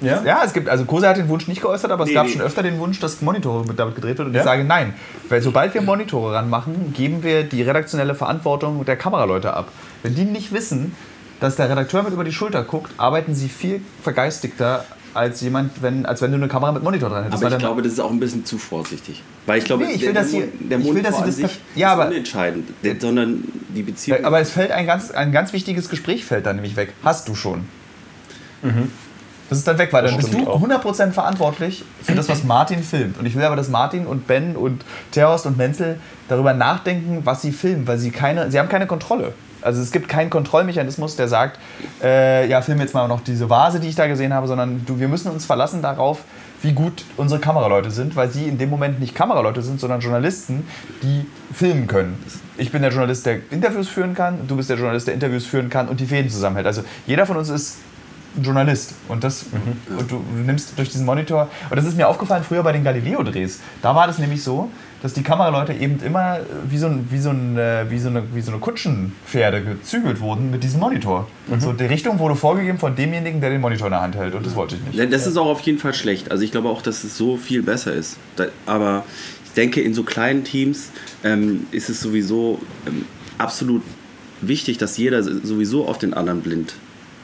[0.00, 0.22] Ja?
[0.22, 2.32] Ja, es gibt, also Kosa hat den Wunsch nicht geäußert, aber es Nee, gab nee.
[2.32, 4.28] schon öfter den Wunsch, dass Monitore mit damit gedreht wird.
[4.28, 4.40] Und Ja?
[4.40, 4.94] ich sage nein.
[5.28, 9.68] Weil sobald wir Monitore ranmachen, geben wir die redaktionelle Verantwortung der Kameraleute ab.
[10.02, 10.94] Wenn die nicht wissen,
[11.40, 14.84] dass der Redakteur mit über die Schulter guckt, arbeiten sie viel vergeistigter
[15.14, 17.42] als jemand, wenn, als wenn du eine Kamera mit Monitor dran hättest.
[17.44, 19.22] Aber ich glaube, das ist auch ein bisschen zu vorsichtig.
[19.46, 21.22] Weil ich glaube, Nee, ich will, dass der, sie- der ich will, Monitor dass sie
[21.22, 23.44] an das sich Ja, ist aber- unentscheidend, der- sondern
[23.74, 24.24] die Beziehung.
[24.24, 26.92] aber es fällt ein ganz, ein ganz wichtiges Gespräch fällt dann nämlich weg.
[27.02, 27.64] Hast du schon.
[29.48, 30.60] Das ist dann weg, weil dann bist du stimmt auch.
[30.60, 33.18] 100% verantwortlich für das, was Martin filmt.
[33.18, 37.40] Und ich will aber, dass Martin und Ben und Terhorst und Menzel darüber nachdenken, was
[37.42, 39.32] sie filmen, weil sie keine, sie haben keine Kontrolle.
[39.62, 41.58] Also es gibt keinen Kontrollmechanismus, der sagt,
[42.02, 45.00] äh, ja, film jetzt mal noch diese Vase, die ich da gesehen habe, sondern du,
[45.00, 46.20] wir müssen uns verlassen darauf,
[46.62, 50.66] wie gut unsere Kameraleute sind, weil sie in dem Moment nicht Kameraleute sind, sondern Journalisten,
[51.02, 52.22] die filmen können.
[52.56, 55.70] Ich bin der Journalist, der Interviews führen kann, du bist der Journalist, der Interviews führen
[55.70, 56.66] kann und die Fäden zusammenhält.
[56.66, 57.78] Also jeder von uns ist
[58.42, 59.46] Journalist und das
[59.98, 62.84] und du, du nimmst durch diesen Monitor und das ist mir aufgefallen früher bei den
[62.84, 64.70] Galileo Drehs da war das nämlich so
[65.02, 68.08] dass die Kameraleute eben immer äh, wie so ein wie so ein äh, wie so
[68.08, 72.78] eine wie so eine Kutschenpferde gezügelt wurden mit diesem Monitor so die Richtung wurde vorgegeben
[72.78, 75.26] von demjenigen der den Monitor in der Hand hält und das wollte ich nicht Das
[75.26, 76.30] ist auch auf jeden Fall schlecht.
[76.30, 78.16] Also ich glaube auch, dass es so viel besser ist.
[78.66, 79.04] Aber
[79.44, 80.90] ich denke, in so kleinen Teams
[81.24, 83.04] ähm, ist es sowieso ähm,
[83.38, 83.82] absolut
[84.40, 86.74] wichtig, dass jeder sowieso auf den anderen blind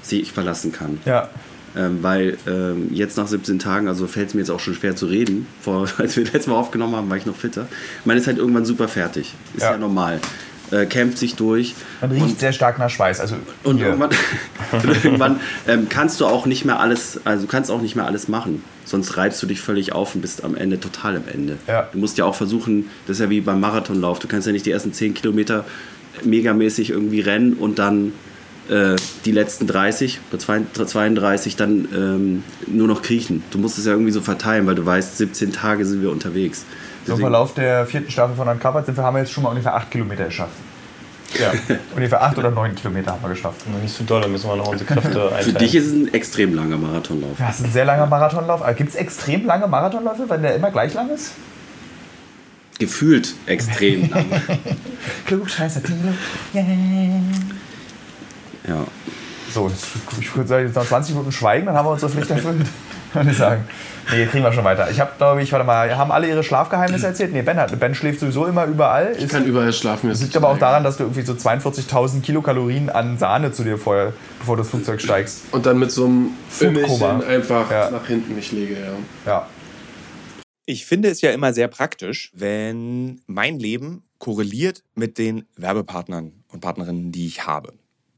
[0.03, 0.99] sich verlassen kann.
[1.05, 1.29] ja
[1.77, 4.95] Ähm, weil ähm, jetzt nach 17 Tagen, also fällt es mir jetzt auch schon schwer
[4.95, 5.47] zu reden.
[5.61, 7.67] Vor, als wir letztes Mal aufgenommen haben, war ich noch fitter.
[8.05, 9.35] Man ist halt irgendwann super fertig.
[9.57, 9.79] Ist ja, Ja.
[9.79, 10.21] normal.
[10.71, 11.75] Äh, kämpft sich durch.
[12.01, 13.89] man riecht sehr stark nach Schweiß also Und hier.
[13.89, 14.11] irgendwann,
[14.73, 18.07] und irgendwann ähm, kannst du auch nicht mehr alles, also du kannst auch nicht mehr
[18.07, 18.63] alles machen.
[18.87, 21.57] Sonst reibst du dich völlig auf und bist am Ende total am Ende.
[21.67, 21.89] Ja.
[21.93, 24.65] Du musst ja auch versuchen, das ist ja wie beim Marathonlauf, du kannst ja nicht
[24.65, 25.65] die ersten 10 Kilometer
[26.23, 28.13] megamäßig irgendwie rennen und dann
[28.69, 33.43] äh, die letzten 30 oder 32 dann ähm, nur noch kriechen.
[33.51, 36.65] Du musst es ja irgendwie so verteilen, weil du weißt, 17 Tage sind wir unterwegs.
[37.07, 39.75] im Verlauf der vierten Staffel von Uncovered sind wir, haben wir jetzt schon mal ungefähr
[39.75, 40.55] acht Kilometer geschafft
[41.39, 41.53] ja
[41.95, 44.69] ungefähr acht oder neun Kilometer haben wir geschafft Nicht so doll, da müssen wir noch
[44.69, 45.59] unsere Kräfte Für einteilen.
[45.59, 47.39] dich ist es ein extrem langer Marathonlauf.
[47.39, 48.63] Ja, das ist ein sehr langer Marathonlauf.
[48.77, 51.33] Gibt es extrem lange Marathonläufe, wenn der immer gleich lang ist?
[52.79, 54.27] Gefühlt extrem lang.
[55.27, 56.15] Klugscheißer Tilo.
[56.55, 56.65] Yeah.
[58.67, 58.85] Ja.
[59.53, 59.87] So, jetzt,
[60.21, 62.67] ich würde sagen, jetzt noch 20 Minuten schweigen, dann haben wir unsere Pflicht erfüllt.
[63.13, 63.65] Würde ich sagen.
[64.11, 64.91] Nee, kriegen wir schon weiter.
[64.91, 67.33] Ich habe, glaube ich, warte mal, haben alle ihre Schlafgeheimnisse erzählt?
[67.33, 69.13] Nee, Ben, hat, Ben schläft sowieso immer überall.
[69.17, 70.09] Ich Ist, kann überall schlafen.
[70.11, 73.79] das liegt aber auch daran, dass du irgendwie so 42.000 Kilokalorien an Sahne zu dir
[73.79, 75.43] vorher, bevor du das Flugzeug steigst.
[75.53, 76.87] Und dann mit so einem Foodkoma.
[76.89, 77.91] Fimmelchen einfach Ja.
[77.91, 78.91] nach hinten mich lege, ja.
[79.33, 79.47] Ja.
[80.67, 86.61] Ich finde es ja immer sehr praktisch, wenn mein Leben korreliert mit den Werbepartnern und
[86.61, 87.75] Partnerinnen, die ich habe.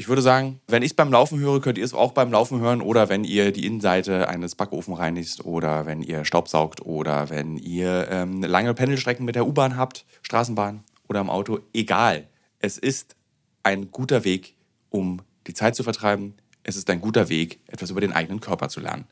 [0.00, 2.58] ich würde sagen, wenn ich es beim Laufen höre, könnt ihr es auch beim Laufen
[2.58, 7.58] hören oder wenn ihr die Innenseite eines Backofen reinigt oder wenn ihr Staubsaugt oder wenn
[7.58, 11.58] ihr ähm, lange Pendelstrecken mit der U-Bahn habt, Straßenbahn oder im Auto.
[11.74, 12.28] Egal.
[12.60, 13.14] Es ist
[13.62, 14.56] ein guter Weg,
[14.88, 16.32] um die Zeit zu vertreiben.
[16.62, 19.04] Es ist ein guter Weg, etwas über den eigenen Körper zu lernen.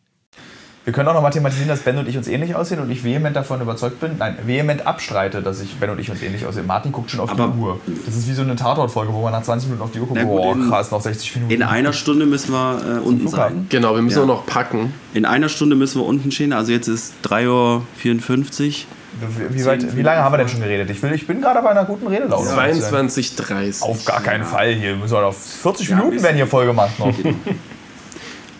[0.88, 3.36] Wir können auch noch mathematisieren, dass Ben und ich uns ähnlich aussehen und ich vehement
[3.36, 6.66] davon überzeugt bin, nein, vehement abstreite, dass ich Ben und ich uns ähnlich aussehen.
[6.66, 7.78] Martin guckt schon auf Aber- die Uhr.
[8.06, 10.22] Das ist wie so eine Tatortfolge, wo man nach 20 Minuten auf die Uhr guckt,
[10.22, 11.52] boah, in- krass, noch 60 Minuten.
[11.52, 13.66] In einer Stunde müssen wir äh, unten sein.
[13.68, 14.22] Genau, wir müssen Ja.
[14.22, 14.94] auch noch packen.
[15.12, 16.54] In einer Stunde müssen wir unten stehen.
[16.54, 18.86] Also jetzt ist 3.54
[19.20, 19.50] Uhr.
[19.50, 20.88] Wie, weit, wie lange haben wir denn schon geredet?
[20.88, 22.48] Ich, will, ich bin gerade bei einer guten Redelaune.
[22.48, 24.90] 22.30 Auf gar keinen Fall hier.
[24.92, 27.12] Wir müssen auf 40 Ja, Minuten werden hier voll gemacht noch.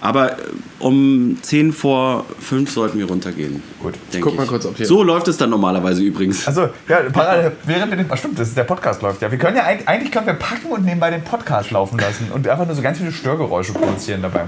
[0.00, 0.37] Aber äh,
[0.78, 3.62] um 10 vor 5 sollten wir runtergehen.
[3.82, 3.94] Gut.
[4.12, 4.48] denke Guck mal ich.
[4.48, 6.46] kurz, ob hier- So läuft es dann normalerweise übrigens.
[6.46, 9.30] Also, ja, parallel, während wir den, ah, stimmt, das ist, der Podcast läuft ja.
[9.30, 12.64] Wir können ja eigentlich, können wir packen und nebenbei den Podcast laufen lassen und einfach
[12.66, 14.44] nur so ganz viele Störgeräusche produzieren dabei.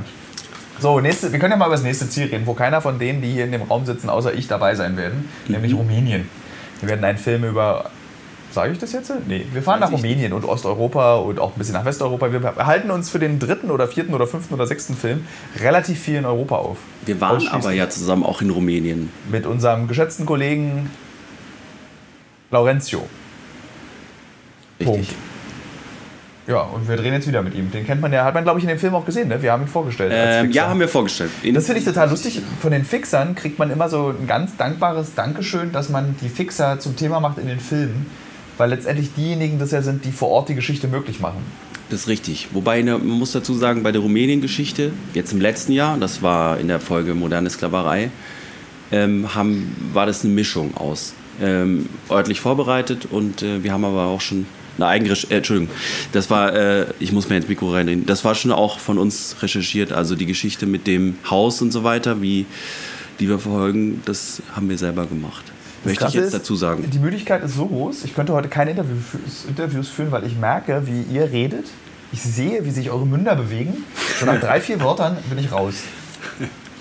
[0.79, 3.21] So, nächste, wir können ja mal über das nächste Ziel reden, wo keiner von denen,
[3.21, 6.29] die hier in dem Raum sitzen, außer ich dabei sein werden, nämlich Rumänien.
[6.81, 7.91] Wir werden einen Film über.
[8.53, 9.13] Sage ich das jetzt?
[9.29, 12.33] Nee, wir fahren nach Rumänien und Osteuropa und auch ein bisschen nach Westeuropa.
[12.33, 15.25] Wir halten uns für den dritten oder vierten oder fünften oder sechsten Film
[15.61, 16.79] relativ viel in Europa auf.
[17.07, 19.11] Wir waren aber ja zusammen auch in Rumänien.
[19.31, 20.91] Mit unserem geschätzten Kollegen
[22.51, 23.07] Laurentio.
[24.81, 24.87] Richtig.
[24.97, 25.15] Punkt.
[26.47, 27.71] Ja, und wir drehen jetzt wieder mit ihm.
[27.71, 29.41] Den kennt man ja, hat man glaube ich in dem Film auch gesehen, ne?
[29.41, 30.11] Wir haben ihn vorgestellt.
[30.13, 31.31] Ähm, ja, haben wir vorgestellt.
[31.43, 32.43] In- Das finde ich total lustig.
[32.61, 36.81] Von den Fixern kriegt man immer so ein ganz dankbares Dankeschön, dass man die Fixer
[36.81, 38.07] zum Thema macht in den Filmen.
[38.61, 41.39] Weil letztendlich diejenigen das ja sind, die vor Ort die Geschichte möglich machen.
[41.89, 42.49] Das ist richtig.
[42.53, 46.61] Wobei, ne, man muss dazu sagen, bei der Rumänien-Geschichte, jetzt im letzten Jahr, das war
[46.61, 48.11] in der Folge Moderne Sklaverei,
[48.93, 54.05] ähm, haben, war das eine Mischung aus ähm, örtlich vorbereitet und äh, wir haben aber
[54.05, 54.45] auch schon
[54.79, 55.75] eine äh, Entschuldigung,
[56.13, 59.37] das war, äh, ich muss mir ins Mikro reinreden, das war schon auch von uns
[59.41, 62.45] recherchiert, also die Geschichte mit dem Haus und so weiter, wie
[63.21, 65.45] die wir verfolgen, das haben wir selber gemacht.
[65.85, 66.89] Möchte ich jetzt ist, dazu sagen.
[66.91, 68.97] Die Müdigkeit ist so groß, ich könnte heute keine Interview,
[69.49, 71.67] Interviews führen, weil ich merke, wie ihr redet.
[72.13, 73.85] Ich sehe, wie sich eure Münder bewegen.
[74.19, 75.75] Schon nach drei, vier Wörtern bin ich raus.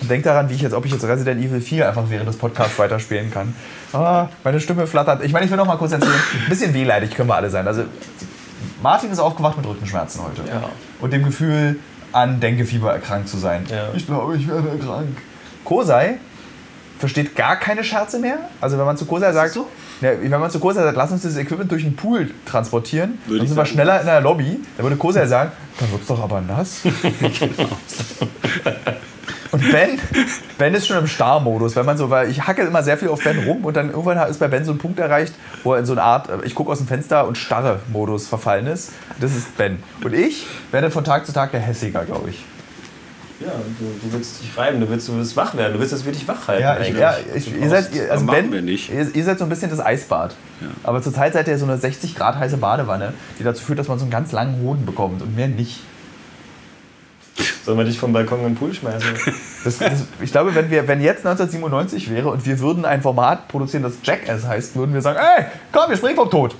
[0.00, 2.36] Und denke daran, wie ich jetzt, ob ich jetzt Resident Evil 4 einfach während des
[2.36, 3.54] Podcasts weiterspielen kann.
[3.92, 5.22] Ah, meine Stimme flattert.
[5.22, 7.66] Ich meine, ich will noch mal kurz erzählen, ein bisschen wehleidig können wir alle sein.
[7.66, 7.84] Also,
[8.82, 10.42] Martin ist aufgewacht mit Rückenschmerzen heute.
[10.48, 10.70] Ja.
[11.00, 11.78] Und dem Gefühl,
[12.12, 13.64] an Denkefieber erkrankt zu sein.
[13.68, 13.90] Ja.
[13.94, 15.16] Ich glaube, ich werde krank.
[15.64, 16.18] Kosei
[17.00, 18.38] versteht gar keine Scherze mehr.
[18.60, 19.66] Also wenn man zu Kosei sagt, so?
[20.00, 23.38] ja, wenn man zu Kosei sagt, lass uns dieses Equipment durch den Pool transportieren, Würde
[23.38, 24.60] dann sind wir schneller in der Lobby.
[24.76, 26.82] Dann würde Kosei sagen, dann wird's doch aber nass.
[29.52, 29.98] Und Ben,
[30.58, 33.22] Ben ist schon im Starrmodus, wenn man so, weil ich hacke immer sehr viel auf
[33.24, 35.34] Ben rum und dann irgendwann ist bei Ben so ein Punkt erreicht,
[35.64, 38.66] wo er in so eine Art, ich gucke aus dem Fenster und starre Modus verfallen
[38.66, 38.92] ist.
[39.20, 39.82] Das ist Ben.
[40.04, 42.44] Und ich werde von Tag zu Tag der Hässiger, glaube ich.
[43.40, 46.04] Ja, du, du willst dich reiben, du willst, du willst wach werden, du willst das
[46.04, 46.62] wirklich wach halten.
[46.62, 47.00] Ja, ich, eigentlich.
[47.00, 48.90] ja ich, ihr seid, ihr, also machen Ben, wir nicht.
[48.90, 50.36] Ihr, ihr seid so ein bisschen das Eisbad.
[50.82, 53.98] Aber zurzeit seid ihr so eine 60 Grad heiße Badewanne, die dazu führt, dass man
[53.98, 55.80] so einen ganz langen Hoden bekommt und mehr nicht.
[57.64, 59.10] Sollen wir dich vom Balkon in den Pool schmeißen?
[59.62, 63.46] Das, das, ich glaube, wenn, wir, wenn jetzt 1997 wäre und wir würden ein Format
[63.48, 66.54] produzieren, das Jackass heißt, würden wir sagen, ey, komm, wir springen vom Tod.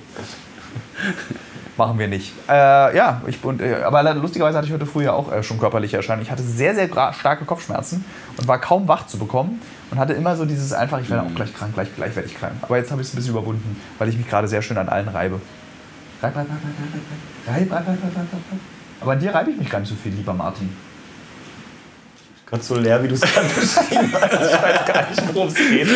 [1.81, 2.31] Machen wir nicht.
[2.47, 5.57] Äh, ja, ich, und, äh, aber lustigerweise hatte ich heute früh ja auch äh, schon
[5.57, 6.23] körperliche Erscheinungen.
[6.23, 8.05] Ich hatte sehr, sehr starke Kopfschmerzen
[8.37, 11.33] und war kaum wach zu bekommen und hatte immer so dieses einfach, ich werde auch
[11.33, 12.53] gleich krank, gleich, gleich werde ich krank.
[12.61, 14.89] Aber jetzt habe ich es ein bisschen überwunden, weil ich mich gerade sehr schön an
[14.89, 15.41] allen reibe.
[16.21, 16.59] Reib, reib, reib,
[17.47, 18.59] reib, reib, reib, reib, reib, reib, reib, reib, reib.
[19.01, 20.69] Aber an dir reibe ich mich gar nicht so viel, lieber Martin.
[22.51, 24.33] Gerade so leer, wie du es gerade beschrieben hast.
[24.33, 25.87] Ich weiß gar nicht, worum es geht.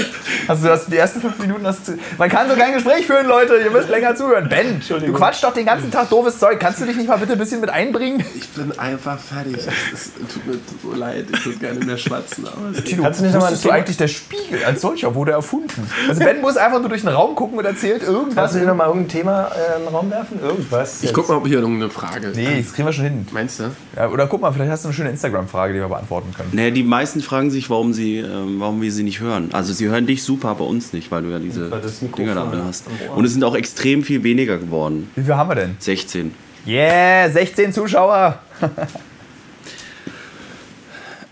[0.48, 3.28] Also du hast die ersten fünf Minuten hast du, Man kann so kein Gespräch führen,
[3.28, 3.58] Leute.
[3.58, 4.48] Ihr müsst länger zuhören.
[4.48, 6.58] Ben, du quatschst doch den ganzen Tag doofes Zeug.
[6.62, 8.24] Kannst du dich nicht mal bitte ein bisschen mit einbringen?
[8.36, 9.58] Ich bin einfach fertig.
[9.94, 11.26] Es, tut mir so leid.
[11.34, 12.48] Ich würde gerne mehr schwatzen.
[12.48, 15.92] Aber Tino, Kannst du nicht nochmal du eigentlich der Spiegel als solcher wurde erfunden?
[16.08, 18.36] Also Ben muss einfach nur durch den Raum gucken und erzählt irgendwas.
[18.36, 20.40] Kannst du dir nochmal irgendein Thema äh, in den Raum werfen?
[20.42, 21.04] Irgendwas?
[21.04, 23.28] Ich guck mal, ob hier irgendeine Frage Nee, das kriegen wir schon hin.
[23.32, 23.72] Meinst du?
[23.98, 26.45] Ja, oder guck mal, vielleicht hast du eine schöne Instagram-Frage, die wir beantworten können.
[26.52, 28.28] Naja, die meisten fragen sich, warum, sie, äh,
[28.58, 29.50] warum wir sie nicht hören.
[29.54, 31.70] Also sie hören dich super, aber uns nicht, weil du ja diese
[32.18, 32.86] Dinger da drin hast.
[33.16, 35.10] Und es sind auch extrem viel weniger geworden.
[35.16, 35.76] Wie viel haben wir denn?
[35.80, 36.34] 16.
[36.68, 38.40] Yeah, 16 Zuschauer.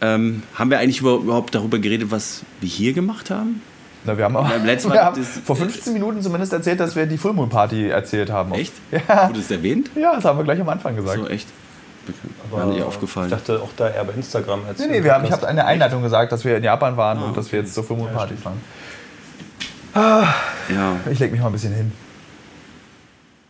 [0.02, 3.62] ähm, haben wir eigentlich überhaupt darüber geredet, was wir hier gemacht haben?
[4.06, 7.34] Na, wir haben, auch, wir haben vor 15 Minuten zumindest erzählt, dass wir die Full
[7.34, 8.54] Moon Party erzählt haben.
[8.54, 8.73] Echt?
[8.91, 9.30] Ja.
[9.30, 9.89] Wurde das erwähnt?
[9.95, 11.19] Ja, das haben wir gleich am Anfang gesagt.
[11.19, 11.47] So, echt?
[12.52, 13.30] War nicht Ich aufgefallen.
[13.30, 14.62] dachte auch da eher bei Instagram.
[14.68, 16.98] Als Nee, nee, wir haben, ich habe in der Einleitung gesagt, dass wir in Japan
[16.98, 18.60] waren und dass wir jetzt zur Full Moon Party fahren.
[19.96, 20.98] Ja.
[21.12, 21.92] Ich leg mich mal ein bisschen hin.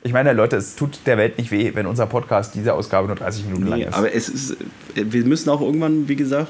[0.06, 3.16] Ich meine, Leute, es tut der Welt nicht weh, wenn unser Podcast diese Ausgabe nur
[3.16, 3.94] 30 Minuten lang Nee, ist.
[3.94, 4.58] aber es ist,
[4.96, 6.50] wir müssen auch irgendwann, wie gesagt,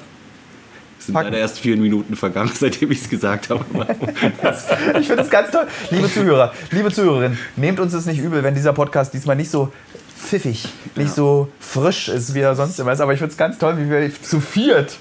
[0.98, 1.26] es sind Packen.
[1.28, 3.64] leider erst vier Minuten vergangen, seitdem ich es gesagt habe.
[5.00, 5.68] Ich finde das ganz toll.
[5.92, 9.72] Liebe Zuhörer, liebe Zuhörerinnen, nehmt uns das nicht übel, wenn dieser Podcast diesmal nicht so
[10.24, 13.02] pfiffig, nicht so frisch ist, wie er sonst immer ist.
[13.02, 14.98] Aber ich finde es ganz toll, wie wir zu viert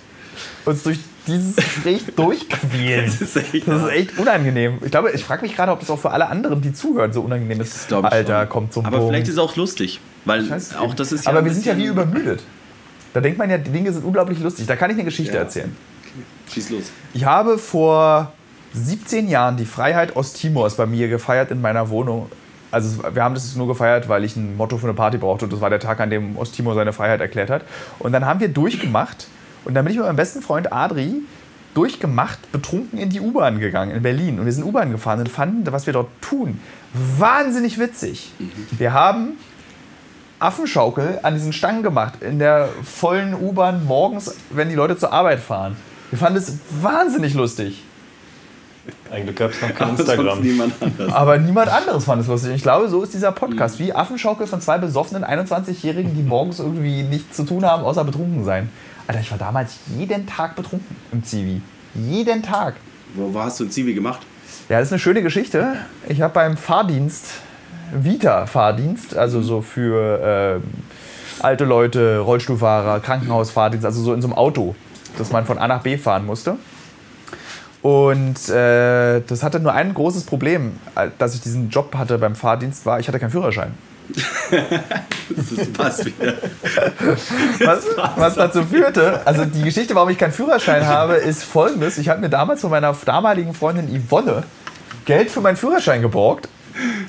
[0.65, 3.07] uns durch dieses Gespräch durchquälen.
[3.07, 4.79] Das ist echt- Das ist echt unangenehm.
[4.85, 7.21] Ich glaube, ich frage mich gerade, ob das auch für alle anderen, die zuhören, so
[7.21, 7.91] unangenehm ist.
[7.91, 8.49] Das ich Alter, schon.
[8.49, 9.13] kommt zum Aber Punkt.
[9.13, 11.77] vielleicht ist es auch lustig, weil Weiß- auch das ist ja Aber wir sind ja
[11.77, 12.43] wie übermüdet.
[13.15, 14.67] Da denkt man ja, die Dinge sind unglaublich lustig.
[14.67, 15.41] Da kann ich eine Geschichte Ja.
[15.41, 15.75] erzählen.
[16.53, 16.85] Schieß los.
[17.15, 18.33] Ich habe vor
[18.75, 22.31] 17 Jahren die Freiheit Osttimors bei mir gefeiert in meiner Wohnung.
[22.73, 25.53] Also wir haben das nur gefeiert, weil ich ein Motto für eine Party brauchte und
[25.53, 27.63] das war der Tag, an dem Osttimor seine Freiheit erklärt hat.
[27.99, 29.29] Und dann haben wir durchgemacht
[29.65, 31.23] und dann bin ich mit meinem besten Freund Adri
[31.75, 34.39] durchgemacht, betrunken in die U-Bahn gegangen in Berlin.
[34.39, 36.61] Und wir sind U-Bahn gefahren und fanden, was wir dort tun,
[36.93, 38.33] wahnsinnig witzig.
[38.73, 39.35] Wir haben
[40.39, 45.41] Affenschaukel an diesen Stangen gemacht in der vollen U-Bahn morgens, wenn die Leute zur Arbeit
[45.41, 45.77] fahren.
[46.11, 47.83] Wir fanden es wahnsinnig lustig.
[49.11, 50.40] Ein Glück gab es noch kein Aber Instagram.
[50.40, 51.12] niemand anders.
[51.12, 52.51] Aber niemand anderes fand es lustig.
[52.51, 56.59] Und Ich glaube, so ist dieser Podcast wie Affenschaukel von zwei besoffenen 21-Jährigen, die morgens
[56.59, 58.71] irgendwie nichts zu tun haben, außer betrunken sein.
[59.07, 61.61] Alter, ich war damals jeden Tag betrunken im Zivi.
[61.95, 62.75] Jeden Tag.
[63.14, 64.21] Wo, wo hast du ein Zivi gemacht?
[64.68, 65.77] Ja, das ist eine schöne Geschichte.
[66.09, 67.27] Ich habe beim Fahrdienst,
[67.92, 74.75] Vita-Fahrdienst, also so für äh, alte Leute, Rollstuhlfahrer, Krankenhausfahrdienst, also so in so einem Auto,
[75.18, 76.57] dass man von A nach B fahren musste.
[77.83, 82.37] Und äh, das hatte nur ein großes Problem, äh, dass ich diesen Job hatte beim
[82.37, 83.75] Fahrdienst, war, ich hatte keinen Führerschein.
[85.31, 86.35] Das passt wieder.
[87.64, 91.99] Was, was dazu führte, also die Geschichte, warum ich keinen Führerschein habe, ist folgendes.
[91.99, 94.42] Ich habe mir damals von meiner damaligen Freundin Yvonne
[95.05, 96.49] Geld für meinen Führerschein geborgt,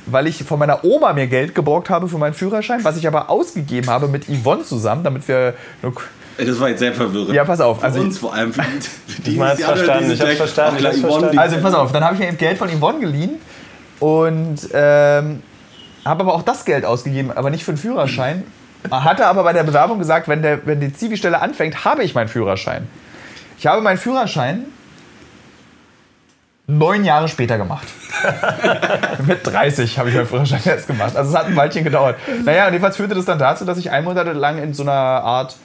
[0.06, 3.30] weil ich von meiner Oma mir Geld geborgt habe für meinen Führerschein, was ich aber
[3.30, 5.54] ausgegeben habe mit Yvonne zusammen, damit wir...
[5.82, 5.94] Nur,
[6.38, 7.32] Das war jetzt sehr verwirrend.
[7.34, 7.80] ja, pass auf.
[7.80, 8.52] Für Also, uns vor allem.
[9.26, 12.16] Die, Ich anderen, verstanden, ich hab's verstanden, ich hab's die- also pass auf, dann habe
[12.16, 13.32] ich mir eben Geld von Yvonne geliehen
[14.00, 15.44] und ähm,
[16.06, 18.44] habe aber auch das Geld ausgegeben, aber nicht für den Führerschein.
[18.92, 22.28] Hatte aber bei der Bewerbung gesagt, wenn, der, wenn die Zivi-Stelle anfängt, habe ich meinen
[22.28, 22.88] Führerschein.
[23.58, 24.66] Ich habe meinen Führerschein
[26.68, 27.88] neun Jahre später gemacht.
[29.28, 31.16] Mit 30 habe ich meinen Führerschein erst gemacht.
[31.16, 32.18] Also es hat ein Weilchen gedauert.
[32.44, 34.92] Naja, und jedenfalls führte das dann dazu, dass ich ein Monat lang in so einer
[34.92, 35.56] Art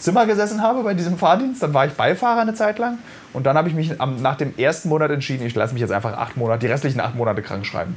[0.00, 1.62] Zimmer gesessen habe bei diesem Fahrdienst.
[1.62, 2.98] Dann war ich Beifahrer eine Zeit lang.
[3.32, 6.16] Und dann habe ich mich nach dem ersten Monat entschieden, ich lasse mich jetzt einfach
[6.16, 7.96] acht Monate, die restlichen acht Monate krank schreiben.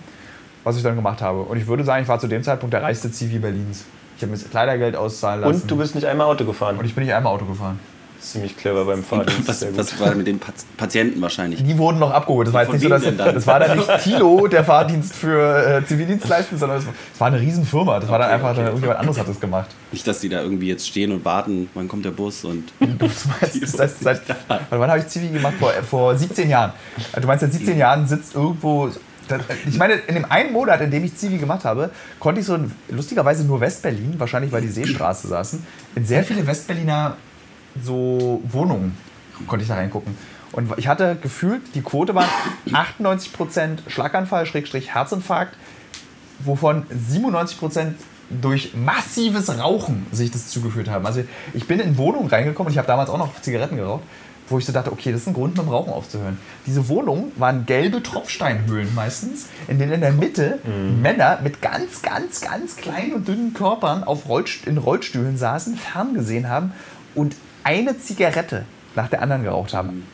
[0.63, 1.42] Was ich dann gemacht habe.
[1.42, 3.86] Und ich würde sagen, ich war zu dem Zeitpunkt der reichste Zivi Berlins.
[4.16, 5.62] Ich habe mir das Kleidergeld auszahlen lassen.
[5.62, 6.78] Und du bist nicht einmal Auto gefahren.
[6.78, 7.80] Und ich bin nicht einmal Auto gefahren.
[8.24, 9.48] Ziemlich clever beim Fahrdienst.
[9.48, 11.64] Was, was war mit den Pat Patienten wahrscheinlich?
[11.64, 12.48] Die wurden noch abgeholt.
[12.48, 13.18] Das war jetzt nicht so, dass dann?
[13.18, 17.28] das war dann nicht Tilo, der Fahrdienst für äh, Zivildienstleistungen, sondern es war, es war
[17.28, 18.00] eine Riesenfirma.
[18.00, 18.68] Das war dann Okay, einfach, okay, okay.
[18.70, 19.70] irgendjemand anderes hat das gemacht.
[19.92, 22.72] Nicht, dass die da irgendwie jetzt stehen und warten, wann kommt der Bus und.
[22.80, 24.22] Du meinst, das heißt, seit,
[24.70, 25.56] wann habe ich Zivi gemacht?
[25.60, 26.72] Vor, vor 17 Jahren.
[27.20, 28.90] Du meinst, seit 17 Jahren sitzt irgendwo.
[29.68, 32.58] Ich meine, in dem einen Monat, in dem ich Zivi gemacht habe, konnte ich so
[32.90, 37.18] lustigerweise nur Westberlin, wahrscheinlich weil die Seestraße saßen, in sehr viele Westberliner
[37.82, 38.98] so Wohnungen
[39.48, 40.16] konnte ich da reingucken.
[40.52, 42.28] Und ich hatte gefühlt, die Quote war
[42.68, 45.56] 98% Schlaganfall, Schrägstrich Herzinfarkt,
[46.40, 47.94] wovon 97%
[48.30, 51.06] durch massives Rauchen sich das zugeführt haben.
[51.06, 54.04] Also ich bin in Wohnungen reingekommen und ich habe damals auch noch Zigaretten geraucht,
[54.48, 56.38] wo ich so dachte, okay, das ist ein Grund, mit dem Rauchen aufzuhören.
[56.66, 60.60] Diese Wohnungen waren gelbe Tropfsteinhöhlen meistens, in denen in der Mitte
[61.02, 66.50] Männer mit ganz, ganz, ganz kleinen und dünnen Körpern auf Rollst in Rollstühlen saßen, ferngesehen
[66.50, 66.74] haben
[67.16, 70.05] und eine Zigarette nach der anderen geraucht haben.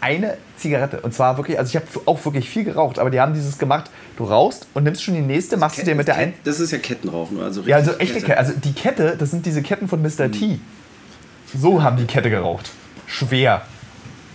[0.00, 1.00] Eine Zigarette.
[1.00, 3.90] Und zwar wirklich, also ich habe auch wirklich viel geraucht, aber die haben dieses gemacht,
[4.16, 6.34] du rauchst und nimmst schon die nächste, machst du dir mit der ein.
[6.44, 7.40] Das ist ja Kettenrauchen.
[7.40, 8.38] Also Ja, also echte Kette.
[8.38, 10.30] Also die Kette, das sind diese Ketten von Mr.
[10.30, 10.60] T.
[11.54, 12.70] So haben die Kette geraucht.
[13.06, 13.62] Schwer.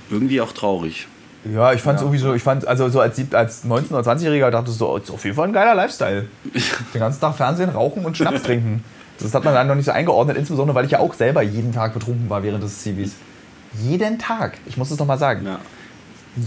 [0.09, 1.07] Irgendwie auch traurig.
[1.43, 4.51] Ja, ich fand es irgendwie so, ich fand, also so als, als 19- oder 20-Jähriger
[4.51, 6.27] dachte ich so, ist auf jeden Fall ein geiler Lifestyle.
[6.93, 8.83] Den ganzen Tag Fernsehen, rauchen und Schnaps trinken.
[9.21, 11.73] Das hat man dann noch nicht so eingeordnet, insbesondere weil ich ja auch selber jeden
[11.73, 13.13] Tag betrunken war während des Civis.
[13.81, 14.57] Jeden Tag.
[14.65, 15.45] Ich muss es noch mal sagen.
[15.45, 15.59] Ja.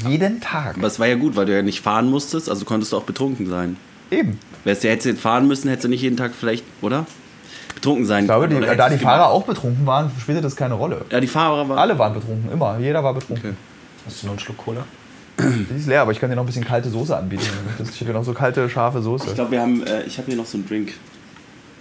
[0.08, 0.76] Jeden Tag.
[0.76, 3.02] Aber es war ja gut, weil du ja nicht fahren musstest, also konntest du auch
[3.02, 3.76] betrunken sein.
[4.10, 4.38] Eben.
[4.64, 7.06] Wärst du hättest du jetzt fahren müssen, hättest du nicht jeden Tag vielleicht, oder?
[7.74, 10.96] Betrunken sein Ich glaube, die, da die Fahrer auch betrunken waren, spielte das keine Rolle.
[10.96, 11.12] gemacht.
[11.12, 11.78] Ja, die Fahrer waren.
[11.78, 12.78] Alle waren betrunken, immer.
[12.78, 13.50] Jeder war betrunken.
[13.50, 13.56] Okay.
[14.06, 14.84] Hast du noch einen Schluck Cola?
[15.38, 17.42] Die ist leer, aber ich kann dir noch ein bisschen kalte Soße anbieten.
[17.78, 19.28] Ich habe hier noch so kalte, scharfe Soße.
[19.28, 20.92] Ich glaube, wir haben, äh, ich habe hier noch so einen Drink.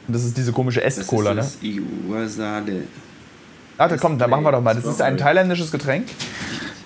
[0.07, 1.41] Das ist diese komische Das Est-Cola, ne?
[1.41, 2.83] ist das Iwasade.
[3.77, 4.75] Warte, komm, dann machen wir doch mal.
[4.75, 6.07] Das ist ein thailändisches Getränk.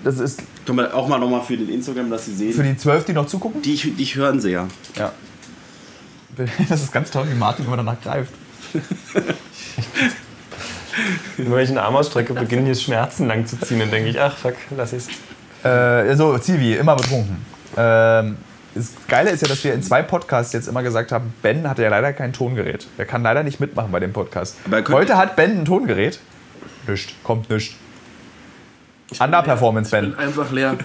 [0.04, 2.52] Das ist Können wir auch mal nochmal für den Instagram, dass sie sehen.
[2.52, 3.60] für die zwölf, die noch zugucken.
[3.62, 4.68] die, die hören sie ja.
[4.96, 5.12] Ja.
[6.68, 8.32] Das ist ganz toll, wie Martin immer danach greift.
[11.36, 13.80] Immer wenn ich einen Arm ausstrecke, beginnen hier Schmerzen lang zu ziehen.
[13.80, 15.08] Dann denke ich, ach fuck, lass ich's.
[15.64, 17.44] Äh, so, Zivi, immer betrunken.
[17.76, 18.36] Ähm,
[18.74, 21.82] das Geile ist ja, dass wir in zwei Podcasts jetzt immer gesagt haben, Ben hatte
[21.82, 22.86] ja leider kein Tongerät.
[22.96, 24.56] Er kann leider nicht mitmachen bei dem Podcast.
[24.90, 26.20] Heute hat Ben ein Tongerät.
[26.86, 27.76] Nischt, kommt nischt.
[29.18, 30.14] Underperformance, Ben.
[30.14, 30.76] Einfach leer.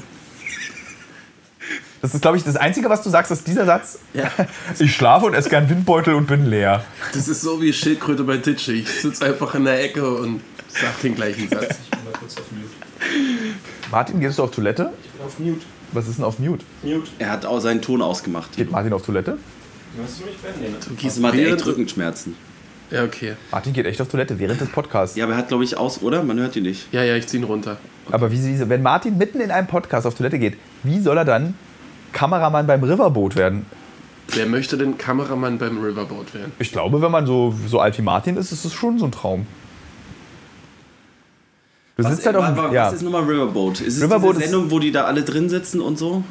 [2.02, 4.00] Das ist, glaube ich, das Einzige, was du sagst, ist dieser Satz.
[4.14, 4.30] Ja.
[4.80, 6.84] Ich schlafe und esse gern Windbeutel und bin leer.
[7.14, 8.74] Das ist so wie Schildkröte bei Ditsche.
[8.74, 11.76] Ich sitze einfach in der Ecke und sag den gleichen Satz.
[13.90, 14.92] Martin, gehst du auf Toilette?
[15.04, 15.66] Ich bin auf Mute.
[15.94, 16.66] Was ist denn auf Mute?
[16.82, 17.10] Mute.
[17.20, 18.56] Er hat auch seinen Ton ausgemacht.
[18.56, 19.38] Geht Martin auf Toilette?
[19.96, 20.36] Hörst du mich?
[21.00, 22.36] Du Das macht echt Rückenschmerzen.
[22.90, 23.34] Ja, okay.
[23.52, 25.16] Martin geht echt auf Toilette während des Podcasts.
[25.16, 26.24] Ja, aber er hat, glaube ich, aus, oder?
[26.24, 26.92] Man hört ihn nicht.
[26.92, 27.78] Ja, ja, ich zieh ihn runter.
[28.12, 31.26] Aber wie sie, wenn Martin mitten in einem Podcast auf Toilette geht, wie soll er
[31.26, 31.56] dann
[32.12, 33.66] Kameramann beim Riverboot werden?
[34.30, 36.52] Wer möchte denn Kameramann beim Riverboat werden?
[36.60, 39.12] Ich glaube, wenn man so, so alt wie Martin ist, ist es schon so ein
[39.12, 39.48] Traum.
[41.96, 43.82] Du sitzt halt auf was, dem, was ja, ist nochmal Riverboat?
[43.82, 46.24] Ist es Riverboat diese ist- Sendung, wo die da alle drin sitzen und so?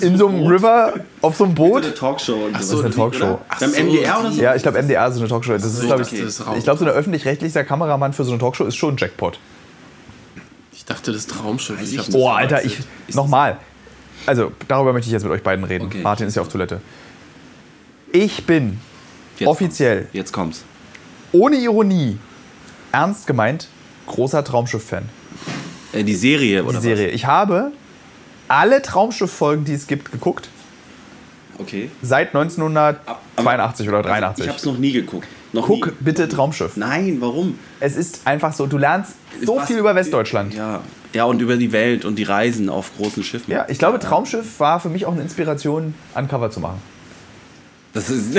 [0.00, 1.96] in so einem River, auf so einem So eine Boot.
[1.96, 2.82] Talkshow und Ach so.
[2.82, 3.38] Das ist eine Talkshow.
[3.60, 4.40] Beim so, MDR oder so?
[4.42, 5.52] Ja, ich glaube, MDR ist so eine Talkshow.
[5.52, 8.76] Das ist, glaube ist ich, glaube, so ein öffentlich-rechtlicher Kameramann für so eine Talkshow ist
[8.76, 9.38] schon ein Jackpot.
[10.72, 11.80] Ich dachte, das Traumschiff.
[11.80, 12.78] Weiß Ich Oh, Alter, ich,
[13.14, 13.58] nochmal.
[14.26, 15.86] Also, darüber möchte ich jetzt mit euch beiden reden.
[15.86, 16.00] Okay.
[16.02, 16.80] Martin ist ja auf Toilette.
[18.12, 18.80] Ich bin
[19.38, 20.14] Jetzt offiziell, Kommt's.
[20.14, 20.64] Jetzt kommt's.
[21.32, 22.18] ohne Ironie,
[22.92, 23.68] ernst gemeint,
[24.06, 25.08] großer Traumschiff-Fan.
[25.92, 27.08] Äh, die Serie, oder Die Serie.
[27.08, 27.72] Ich habe
[28.48, 30.48] alle Traumschiff-Folgen, die es gibt, geguckt.
[31.54, 31.66] was?
[31.66, 31.90] Okay.
[32.02, 34.44] Seit 1982 oder 83.
[34.44, 35.28] Ich habe es noch nie geguckt.
[35.52, 35.92] Noch Guck nie.
[36.00, 36.76] bitte Traumschiff.
[36.76, 37.58] Nein, warum?
[37.80, 40.54] Es ist einfach so, du lernst so Was- viel über Westdeutschland.
[40.54, 40.80] Ja.
[41.12, 43.50] ja, und über die Welt und die Reisen auf großen Schiffen.
[43.52, 46.80] Ja, ich glaube, Traumschiff war für mich auch eine Inspiration, Uncover zu machen.
[47.92, 48.36] Das ist.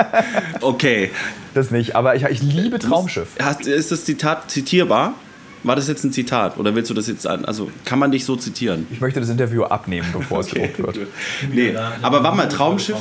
[0.60, 1.10] okay.
[1.54, 3.28] Das nicht, aber ich, ich liebe Traumschiff.
[3.42, 5.14] Hast, ist das Zitat zitierbar?
[5.62, 6.58] War das jetzt ein Zitat?
[6.58, 7.46] Oder willst du das jetzt an?
[7.46, 8.86] Also, kann man dich so zitieren?
[8.90, 11.08] Ich möchte das Interview abnehmen, bevor es gedruckt wird.
[11.50, 12.98] Nee, aber warte mal, Traumschiff,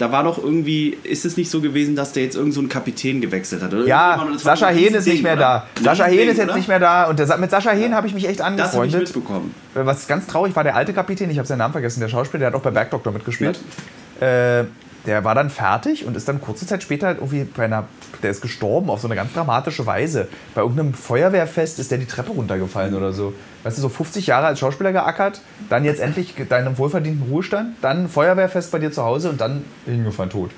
[0.00, 2.68] da war doch irgendwie, ist es nicht so gewesen, dass der jetzt irgend so einen
[2.68, 3.72] Kapitän gewechselt hat?
[3.72, 5.66] Oder Ja, war Sascha Hehn ist nicht mehr oder?
[5.76, 5.82] da.
[5.84, 6.56] Sascha Hehn ist jetzt oder?
[6.56, 7.04] nicht mehr da.
[7.08, 9.00] Und der, mit Sascha Hehn habe ich mich echt Das habe ich angefreundet.
[9.02, 9.54] mitbekommen.
[9.74, 12.48] Was ganz traurig war, der alte Kapitän, ich habe seinen Namen vergessen, der Schauspieler, der
[12.48, 13.60] hat auch bei Bergdoktor mitgespielt.
[14.20, 14.64] Äh,
[15.06, 17.84] der war dann fertig und ist dann kurze Zeit später irgendwie bei einer,
[18.22, 20.28] der ist gestorben auf so eine ganz dramatische Weise.
[20.54, 23.32] Bei irgendeinem Feuerwehrfest ist der die Treppe runtergefallen oder so.
[23.62, 28.08] Weißt du, so 50 Jahre als Schauspieler geackert, dann jetzt endlich deinem wohlverdienten Ruhestand, dann
[28.08, 30.50] Feuerwehrfest bei dir zu Hause und dann hingefallen tot.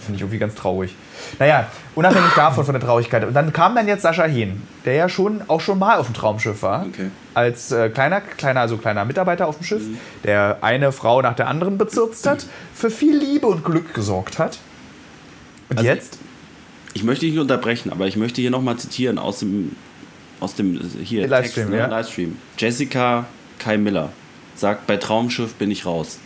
[0.00, 0.94] Finde ich irgendwie ganz traurig.
[1.38, 3.24] Naja, unabhängig davon von der Traurigkeit.
[3.24, 6.14] Und dann kam dann jetzt Sascha Hehn, der ja schon auch schon mal auf dem
[6.14, 6.86] Traumschiff war.
[6.86, 7.10] Okay.
[7.34, 9.98] Als äh, kleiner, kleiner, also kleiner Mitarbeiter auf dem Schiff, Mhm.
[10.24, 14.58] der eine Frau nach der anderen bezirzt hat, für viel Liebe und Glück gesorgt hat.
[15.70, 16.18] Und Also jetzt?
[16.92, 19.74] Ich möchte dich nicht unterbrechen, aber ich möchte hier nochmal zitieren aus dem,
[20.40, 21.78] aus dem hier, Livestream, ne?
[21.78, 21.86] ja.
[21.86, 22.36] Livestream.
[22.58, 23.24] Jessica
[23.58, 24.10] Kai Miller
[24.54, 26.18] sagt, bei Traumschiff bin ich raus.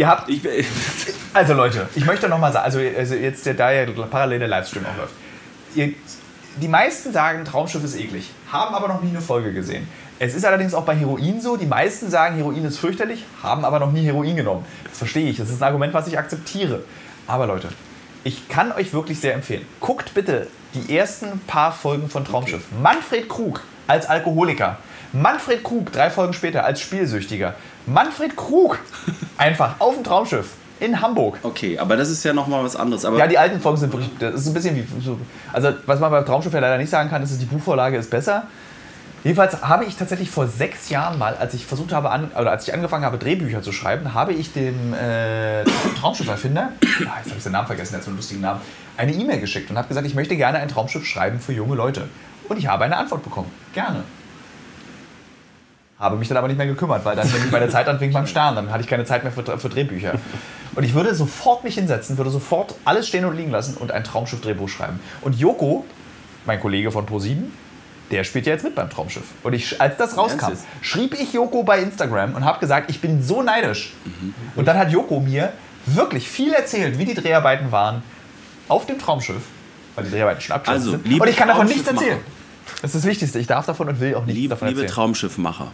[0.00, 0.40] Ihr habt Ich,
[1.34, 4.48] Also Leute, ich möchte noch mal sagen, also, also jetzt der, da ja parallel der
[4.48, 5.12] Livestream auch läuft.
[5.74, 5.92] Ihr,
[6.56, 9.86] die meisten sagen, Traumschiff ist eklig, haben aber noch nie eine Folge gesehen.
[10.18, 13.78] Es ist allerdings auch bei Heroin so, die meisten sagen, Heroin ist fürchterlich, haben aber
[13.78, 14.64] noch nie Heroin genommen.
[14.88, 16.82] Das verstehe ich, das ist ein Argument, was ich akzeptiere.
[17.26, 17.68] Aber Leute,
[18.24, 19.66] ich kann euch wirklich sehr empfehlen.
[19.80, 22.62] Guckt bitte die ersten paar Folgen von Traumschiff.
[22.82, 24.78] Manfred Krug als Alkoholiker.
[25.12, 27.54] Manfred Krug drei Folgen später als Spielsüchtiger.
[27.86, 28.78] Manfred Krug
[29.36, 31.38] einfach auf dem Traumschiff in Hamburg.
[31.42, 33.04] okay, aber das ist ja nochmal was anderes.
[33.04, 34.10] Aber Ja, die alten Folgen sind wirklich.
[34.18, 34.86] Das ist ein bisschen wie.
[35.02, 35.18] So,
[35.52, 38.10] also, was man beim Traumschiff ja leider nicht sagen kann, ist, dass die Buchvorlage ist
[38.10, 38.44] besser.
[39.22, 42.66] Jedenfalls habe ich tatsächlich vor sechs Jahren mal, als ich versucht habe, an, oder als
[42.66, 45.62] ich angefangen habe, Drehbücher zu schreiben, habe ich dem äh,
[46.00, 48.62] Traumschifferfinder, ah, jetzt habe ich den Namen vergessen, der hat so einen lustigen Namen,
[48.96, 52.08] eine E-Mail geschickt und habe gesagt, ich möchte gerne ein Traumschiff schreiben für junge Leute.
[52.48, 53.50] Und ich habe eine Antwort bekommen.
[53.74, 54.04] Gerne.
[56.00, 58.56] Habe mich dann aber nicht mehr gekümmert, weil dann nämlich meine Zeit anfing beim Stern.
[58.56, 60.14] Dann hatte ich keine Zeit mehr für, für Drehbücher.
[60.74, 64.02] Und ich würde sofort mich hinsetzen, würde sofort alles stehen und liegen lassen und ein
[64.02, 64.98] Traumschiff-Drehbuch schreiben.
[65.20, 65.84] Und Joko,
[66.46, 67.42] mein Kollege von Pro7,
[68.10, 69.24] der spielt ja jetzt mit beim Traumschiff.
[69.42, 73.22] Und ich, als das rauskam, schrieb ich Joko bei Instagram und habe gesagt, ich bin
[73.22, 73.92] so neidisch.
[74.56, 75.52] Und dann hat Joko mir
[75.86, 78.02] wirklich viel erzählt, wie die Dreharbeiten waren
[78.68, 79.42] auf dem Traumschiff,
[79.96, 81.06] weil die Dreharbeiten schon abgeschlossen Also, sind.
[81.06, 82.18] liebe Und ich kann davon nichts erzählen.
[82.82, 83.38] Das ist das Wichtigste.
[83.38, 84.94] Ich darf davon und will auch nichts Liebe, davon liebe erzählen.
[84.94, 85.72] Traumschiffmacher,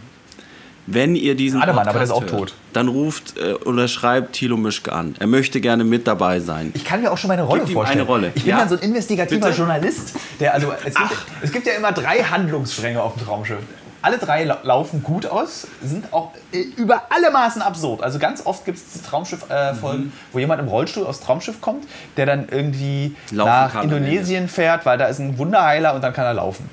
[0.87, 2.53] wenn ihr diesen Ademann, aber der ist auch hört, tot.
[2.73, 5.15] dann ruft äh, oder schreibt Thilo Mischke an.
[5.19, 6.71] Er möchte gerne mit dabei sein.
[6.73, 7.99] Ich kann mir auch schon meine Rolle Gib ihm vorstellen.
[7.99, 8.31] eine Rolle.
[8.35, 8.59] Ich bin Ja.
[8.59, 9.57] dann so ein investigativer Bitte?
[9.57, 13.59] Journalist, der also es gibt, es gibt ja immer drei Handlungsstränge auf dem Traumschiff.
[14.01, 18.01] Alle drei la laufen gut aus, sind auch äh, über alle Maßen absurd.
[18.03, 20.11] Also ganz oft gibt es Traumschiff-Folgen, Mhm.
[20.31, 21.85] wo jemand im Rollstuhl aufs Traumschiff kommt,
[22.15, 26.03] der dann irgendwie Laufen nach kann am Indonesien fährt, weil da ist ein Wunderheiler und
[26.03, 26.69] dann kann er laufen.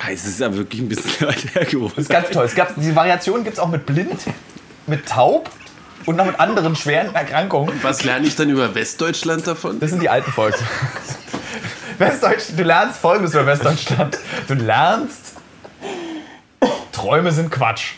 [0.00, 1.92] Ah, Es ist ja wirklich ein bisschen weit hergeholt.
[1.96, 2.44] Das ist ganz toll.
[2.44, 4.20] Es gab, diese Variation gibt es auch mit blind,
[4.86, 5.50] mit taub
[6.06, 7.78] und noch mit anderen schweren Erkrankungen.
[7.82, 9.80] Was lerne ich dann über Westdeutschland davon?
[9.80, 10.56] Das sind die alten Folgen.
[11.98, 14.18] Westdeutsch, du lernst folgendes über Westdeutschland.
[14.46, 15.34] Du lernst,
[16.92, 17.94] Träume sind Quatsch.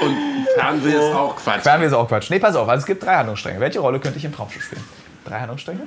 [0.00, 0.16] Und
[0.54, 1.62] Fernweh ist auch Quatsch.
[1.62, 2.30] Fernweh ist auch Quatsch.
[2.30, 3.58] Nee, pass auf, also es gibt drei Handlungsstränge.
[3.60, 4.84] Welche Rolle könnte ich im Traumschiff spielen?
[5.24, 5.80] Drei Handlungsstränge?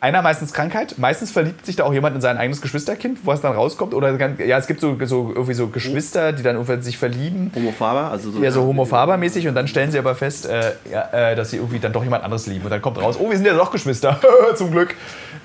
[0.00, 3.40] Einer meistens Krankheit, meistens verliebt sich da auch jemand in sein eigenes Geschwisterkind, wo es
[3.40, 3.94] dann rauskommt.
[3.94, 4.10] Oder
[4.44, 7.50] ja, es gibt so, so irgendwie so Geschwister, die dann irgendwie sich verlieben.
[7.54, 8.10] Homofaber?
[8.10, 11.50] Also so Ja, so homofabermäßig und dann stellen sie aber fest, äh, ja, äh, dass
[11.50, 12.64] sie irgendwie dann doch jemand anderes lieben.
[12.64, 14.20] Und dann kommt raus, oh, wir sind ja doch Geschwister,
[14.56, 14.94] zum Glück.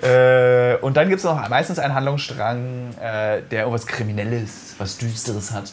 [0.02, 5.52] Äh, und dann gibt es noch meistens einen Handlungsstrang, äh, der irgendwas Kriminelles, was Düsteres
[5.52, 5.72] hat.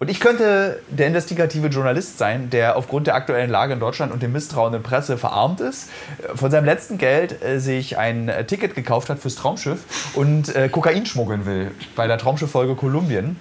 [0.00, 4.22] Und ich könnte der investigative Journalist sein, der aufgrund der aktuellen Lage in Deutschland und
[4.22, 5.90] dem Misstrauen der Presse verarmt ist,
[6.36, 10.68] von seinem letzten Geld äh, sich ein äh, Ticket gekauft hat fürs Traumschiff und äh,
[10.68, 13.36] Kokain schmuggeln will bei der Traumschifffolge Kolumbien.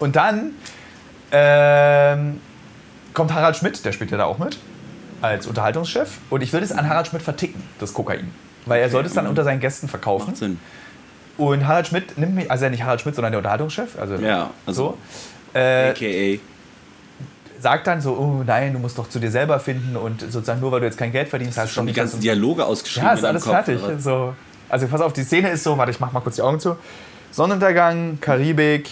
[0.00, 0.52] Und dann
[1.30, 2.40] ähm,
[3.14, 4.58] kommt Harald Schmidt, der spielt ja da auch mit,
[5.22, 6.18] als Unterhaltungschef.
[6.28, 8.32] Und ich würde es an Harald Schmidt verticken, das Kokain.
[8.66, 10.30] Weil er sollte es dann unter seinen Gästen verkaufen.
[10.30, 10.58] Macht Sinn.
[11.36, 14.82] Und Harald Schmidt nimmt mich, also nicht Harald Schmidt, sondern der Unterhaltungschef, also, Ja, also
[14.82, 14.98] so,
[15.54, 16.40] äh, AKA.
[17.60, 20.72] sagt dann so, oh nein, du musst doch zu dir selber finden und sozusagen nur
[20.72, 23.08] weil du jetzt kein Geld verdienst, heißt Schon die nicht, dass ganzen du- Dialoge ausgeschrieben
[23.08, 23.80] Ja, ist alles Kopf, fertig.
[23.98, 24.34] So.
[24.68, 26.76] Also pass auf, die Szene ist so, warte, ich mach mal kurz die Augen zu.
[27.30, 28.90] Sonnenuntergang, Karibik,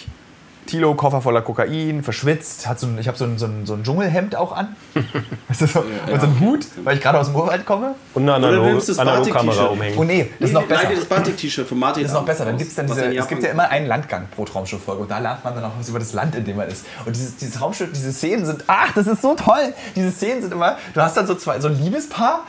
[0.67, 3.75] Tilo, Koffer voller Kokain, verschwitzt, hat so ein, ich habe so ein, so, ein, so
[3.75, 4.77] ein Dschungelhemd auch an.
[5.49, 7.95] Weißt du, so, und so einen Hut, weil ich gerade aus dem Urwald komme.
[8.15, 9.71] Und eine du Analog Batik-T-Shirt.
[9.71, 9.99] umhängen.
[9.99, 10.87] Oh nee, das ist noch besser.
[10.89, 12.45] Dir das Batik-T-Shirt von Martin Das ist noch besser.
[12.45, 15.45] Dann gibt's dann diese, es gibt ja immer einen Landgang pro Traumschifffolge und da lernt
[15.45, 16.85] man dann auch was über das Land, in dem man ist.
[17.05, 19.73] Und dieses, dieses Traumschiff, diese Szenen sind, ach, das ist so toll.
[19.95, 22.45] Diese Szenen sind immer, du hast dann so zwei, so ein Liebespaar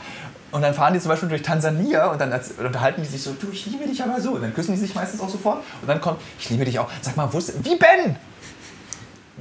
[0.50, 3.48] und dann fahren die zum Beispiel durch Tansania und dann unterhalten die sich so, du,
[3.52, 4.32] ich liebe dich aber so.
[4.32, 6.90] Und dann küssen die sich meistens auch sofort und dann kommt, ich liebe dich auch.
[7.02, 8.16] Sag mal, wusstest wie Ben?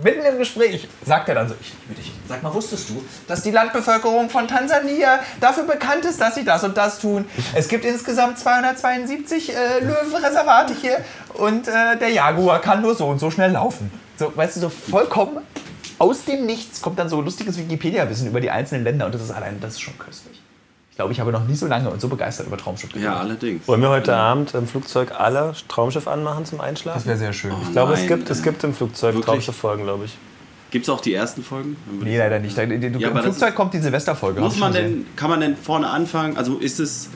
[0.03, 2.11] Mitten im Gespräch sagt er dann so, ich liebe dich.
[2.27, 6.63] Sag mal, wusstest du, dass die Landbevölkerung von Tansania dafür bekannt ist, dass sie das
[6.63, 7.25] und das tun?
[7.55, 11.03] Es gibt insgesamt 272 äh, Löwenreservate hier
[11.33, 13.91] und äh, der Jaguar kann nur so und so schnell laufen.
[14.17, 15.39] So, weißt du, so vollkommen
[15.99, 19.31] aus dem Nichts kommt dann so lustiges Wikipedia-Wissen über die einzelnen Länder und das ist
[19.31, 20.41] allein, das ist schon köstlich.
[20.97, 23.05] Ich glaube, ich habe noch nie so lange und so begeistert über Traumschiff geredet.
[23.11, 23.67] Ja, allerdings.
[23.67, 26.97] Wollen wir heute Abend im Flugzeug alle Traumschiff anmachen zum Einschlafen?
[26.97, 27.51] Das wäre sehr schön.
[27.61, 29.21] ich glaube, es gibt, es gibt im Flugzeug?
[29.21, 30.17] Traumschiff-Folgen, glaube ich.
[30.71, 31.77] Gibt es auch die ersten Folgen?
[32.01, 32.57] Nee, leider nicht.
[32.57, 34.41] Du, Ja, Im Flugzeug kommt die Silvesterfolge.
[34.41, 36.35] Muss man denn, kann man denn vorne anfangen?
[36.35, 37.09] Also ist es.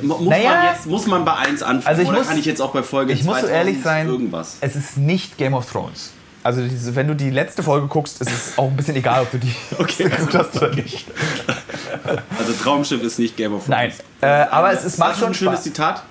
[0.00, 0.50] mu- Muss, Naja.
[0.50, 1.86] man jetzt, muss man bei 1 anfangen?
[1.88, 3.82] Also ich oder muss- kann ich jetzt auch bei Folge Ich muss so 2000 ehrlich
[3.82, 4.58] sein, Irgendwas.
[4.60, 6.12] es ist nicht Game of Thrones.
[6.44, 9.30] Also diese, wenn du die letzte Folge guckst, ist es auch ein bisschen egal, ob
[9.32, 10.04] du die Okay.
[10.10, 11.06] geguckt hast oder nicht.
[12.38, 13.68] Also Traumschiff ist nicht Game of Thrones.
[13.68, 15.64] Nein, äh, aber es ist, macht schon ein schönes Spaß.
[15.64, 16.02] Zitat.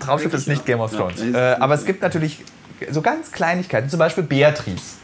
[0.00, 0.92] Traumschiff ist nicht Game of.
[0.94, 1.22] Thrones.
[1.22, 1.54] Ja.
[1.54, 2.44] Äh, aber es gibt natürlich
[2.90, 4.96] so ganz Kleinigkeiten, zum Beispiel Beatrice.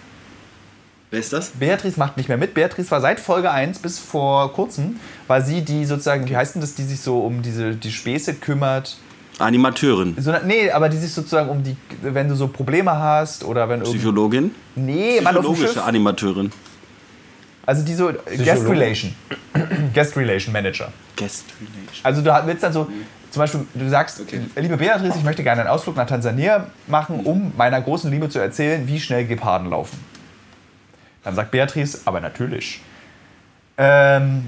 [1.10, 1.50] Wer ist das?
[1.50, 2.52] Beatrice macht nicht mehr mit.
[2.54, 6.60] Beatrice war seit Folge 1 bis vor kurzem, war sie die sozusagen, wie heißt denn
[6.60, 8.98] das, die sich so um diese die Späße kümmert.
[9.38, 10.16] Animateurin.
[10.18, 13.82] So, nee, aber die sich sozusagen um die, wenn du so Probleme hast oder wenn.
[13.82, 14.54] Psychologin.
[14.74, 15.86] Nee, Mann, auf dem Psychologische Schiff.
[15.86, 16.52] Animateurin.
[17.68, 19.14] Also die so Guest Relation.
[19.92, 20.90] Guest Relation Manager.
[21.16, 22.02] Guest Relation.
[22.02, 22.88] Also du willst dann so,
[23.30, 24.40] zum Beispiel, du sagst, Okay.
[24.56, 28.38] liebe Beatrice, ich möchte gerne einen Ausflug nach Tansania machen, um meiner großen Liebe zu
[28.38, 30.02] erzählen, wie schnell Geparden laufen.
[31.24, 32.80] Dann sagt Beatrice, aber natürlich.
[33.76, 34.46] Ähm,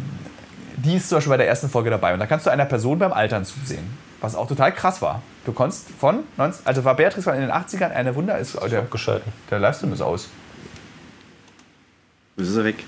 [0.79, 2.15] die ist zum Beispiel bei der ersten Folge dabei.
[2.15, 3.99] Und da kannst du einer Person beim Altern zusehen.
[4.23, 5.21] Was auch total krass war.
[5.45, 8.67] Du konntest von 19, also war Beatrice von in den 80ern eine Wunder ist oh,
[8.67, 9.31] der, Abgeschalten.
[9.51, 10.31] der Livestream ist aus.
[12.39, 12.83] Ist er weg.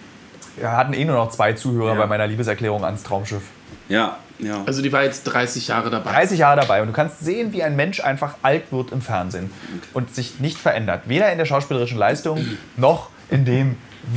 [0.57, 1.99] Wir hatten eh nur noch zwei Zuhörer Ja.
[2.01, 3.43] bei meiner Liebeserklärung ans Traumschiff.
[3.89, 4.63] Ja, ja.
[4.67, 6.11] Also die war jetzt 30 Jahre dabei.
[6.13, 9.51] 30 Jahre dabei und du kannst sehen, wie ein Mensch einfach alt wird im Fernsehen
[9.95, 11.03] und sich nicht verändert.
[11.07, 12.45] Weder in der schauspielerischen Leistung
[12.77, 13.77] noch in dem,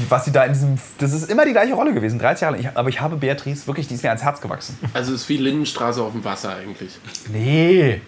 [0.10, 0.78] was sie da in diesem.
[0.98, 2.66] Das ist immer die gleiche Rolle gewesen, 30 Jahre lang.
[2.66, 4.78] Ich, aber ich habe Beatrice wirklich, die ist mir ans Herz gewachsen.
[4.94, 6.98] Also es ist wie Lindenstraße auf dem Wasser eigentlich.
[7.32, 8.02] Nee.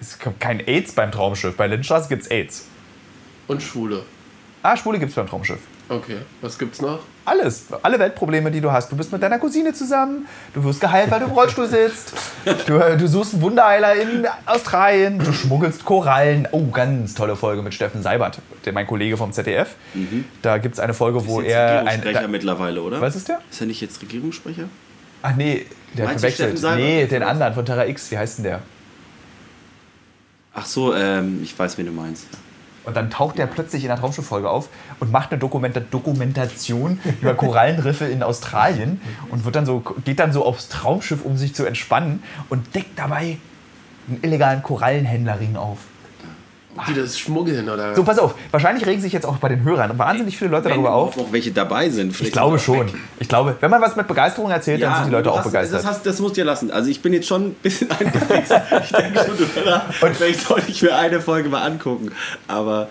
[0.00, 1.56] Es kommt kein AIDS beim Traumschiff.
[1.56, 2.66] Bei Lindenstraße gibt es AIDS.
[3.46, 4.02] Und Schwule.
[4.62, 5.60] Ah, Schwule gibt es beim Traumschiff.
[5.88, 7.00] Okay, was gibt's noch?
[7.26, 7.66] Alles.
[7.82, 8.90] Alle Weltprobleme, die du hast.
[8.90, 10.26] Du bist mit deiner Cousine zusammen.
[10.54, 12.12] Du wirst geheilt, weil du im Rollstuhl sitzt.
[12.66, 15.18] Du, du suchst einen Wunderheiler in Australien.
[15.18, 16.46] Du schmuggelst Korallen.
[16.52, 19.74] Oh, ganz tolle Folge mit Steffen Seibert, der mein Kollege vom ZDF.
[20.42, 21.80] Da gibt es eine Folge, wo ist er.
[21.80, 23.00] Ein, Regierungssprecher da, mittlerweile, oder?
[23.00, 23.40] was ist der?
[23.50, 24.64] Ist er nicht jetzt Regierungssprecher?
[25.22, 25.66] Ach nee,
[25.96, 26.48] der Meinst verwechselt.
[26.50, 26.78] Steffen Seibert?
[26.80, 28.10] Nee, den anderen von Terra X.
[28.10, 28.60] Wie heißt denn der?
[30.54, 32.26] Ach so, ähm, ich weiß, wen du meinst.
[32.84, 34.68] Und dann taucht der plötzlich in der Traumschiff-Folge auf
[35.00, 40.32] und macht eine Dokumenta Dokumentation über Korallenriffe in Australien und wird dann so, geht dann
[40.32, 43.38] so aufs Traumschiff, um sich zu entspannen und deckt dabei
[44.08, 45.78] einen illegalen Korallenhändlerring auf.
[46.88, 47.94] Die das schmuggeln oder?
[47.94, 50.92] So, pass auf, wahrscheinlich regen sich jetzt auch bei den Hörern wahnsinnig viele Leute darüber
[50.92, 51.16] auf.
[51.16, 52.20] Auch welche dabei sind.
[52.20, 52.88] Ich glaube schon.
[53.20, 55.44] Ich glaube, wenn man was mit Begeisterung erzählt, dann sind die Leute du auch hast-
[55.44, 55.78] begeistert.
[55.80, 56.70] Das, hast, das musst du dir lassen.
[56.72, 58.52] Also ich bin jetzt schon ein bisschen angefixt.
[58.84, 62.10] ich denke schon, du und vielleicht sollte ich mir eine Folge mal angucken.
[62.48, 62.88] Aber,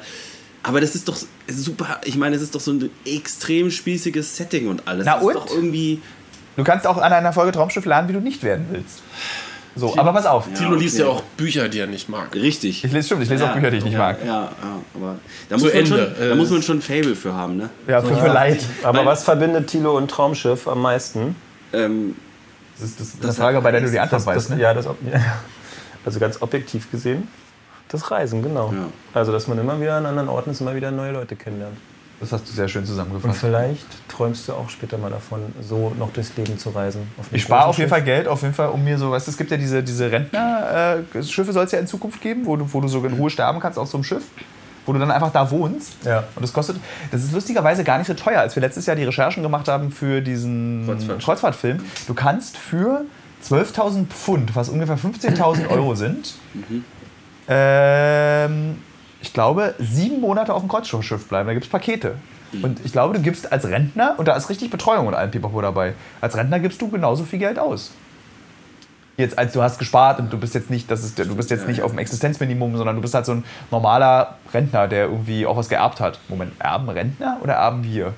[0.63, 1.17] aber das ist doch
[1.47, 1.99] super.
[2.05, 5.05] Ich meine, es ist doch so ein extrem spießiges Setting und alles.
[5.05, 5.29] Na das und?
[5.35, 6.01] Ist doch irgendwie.
[6.55, 9.01] Du kannst auch an einer Folge Traumschiff lernen, wie du nicht werden willst.
[9.75, 10.47] So, aber pass auf.
[10.53, 11.03] Tilo liest okay.
[11.03, 12.33] ja auch Bücher, die er nicht mag.
[12.35, 12.83] Richtig.
[12.83, 14.17] Ich lese stimmt, ich lese auch Bücher, die ich nicht ja, mag.
[14.23, 14.49] Ja, ja,
[14.93, 15.15] aber
[15.49, 15.97] da Zu muss, man Ende.
[16.15, 17.69] schon, da Äh, muss man schon ein Fable für haben, ne?
[17.87, 18.31] Ja, für ja.
[18.31, 18.63] Leid.
[18.83, 21.35] Aber Weil- was verbindet Tilo und Traumschiff am meisten?
[21.73, 22.15] Ähm,
[22.79, 24.49] Das ist, das ist eine Frage, bei der du die Antwort Das, weißt.
[24.51, 24.59] Ne?
[24.59, 24.93] ja, das, ja.
[26.05, 27.27] Also ganz objektiv gesehen,
[27.87, 28.71] das Reisen, genau.
[28.73, 28.87] Ja.
[29.13, 31.77] Also, dass man immer wieder an anderen Orten ist, immer wieder neue Leute kennenlernt.
[32.23, 33.41] Das hast du sehr schön Und zusammengefasst.
[33.41, 37.01] vielleicht träumst du auch später mal davon, so noch durchs Leben zu reisen.
[37.31, 38.01] Ich spare auf jeden Fall.
[38.01, 41.51] Geld, auf jeden Fall, um mir so, weißt du, es gibt ja diese, diese Rentner-Schiffe,
[41.51, 43.77] soll es ja in Zukunft geben, wo du, wo du so in Ruhe sterben kannst
[43.77, 44.23] auf so einem Schiff,
[44.85, 45.97] wo du dann einfach da wohnst.
[46.05, 46.23] Ja.
[46.35, 46.77] Und das kostet,
[47.11, 49.91] das ist lustigerweise gar nicht so teuer, als wir letztes Jahr die Recherchen gemacht haben
[49.91, 51.25] für diesen Kreuzfahrtschiff.
[51.25, 51.79] Kreuzfahrtfilm.
[52.07, 53.01] Du kannst für
[53.45, 56.35] 12.000 Pfund, was ungefähr 15.000 Euro sind,
[57.49, 58.77] ähm,
[59.23, 61.47] ich glaube, sieben Monate auf dem Kreuzfahrtschiff bleiben.
[61.47, 62.15] Da gibt es Pakete.
[62.61, 65.59] Und ich glaube, du gibst als Rentner, und da ist richtig Betreuung und allem Pipapo
[65.59, 67.91] dabei, als Rentner gibst du genauso viel Geld aus.
[69.17, 71.67] Jetzt, als du hast gespart und du bist jetzt nicht, das ist, du bist jetzt
[71.67, 75.57] nicht auf dem Existenzminimum, sondern du bist halt so ein normaler Rentner, der irgendwie auch
[75.57, 76.19] was geerbt hat.
[76.27, 78.13] Moment, erben Rentner oder erben wir?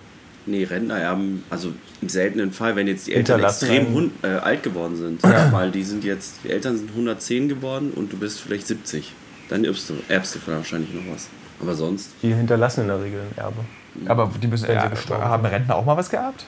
[0.45, 4.95] nee, Rentner erben, also im seltenen Fall, wenn jetzt die Eltern extrem äh, alt geworden
[4.95, 9.13] sind, weil die sind jetzt, die Eltern sind 110 geworden und du bist vielleicht 70.
[9.49, 11.27] Dann erbst du, erbst du wahrscheinlich noch was.
[11.61, 13.59] Aber sonst, Die hinterlassen in der Regel ein Erbe.
[14.07, 16.45] Aber die müssen, sie äh, gestorben haben Rentner auch mal was geerbt?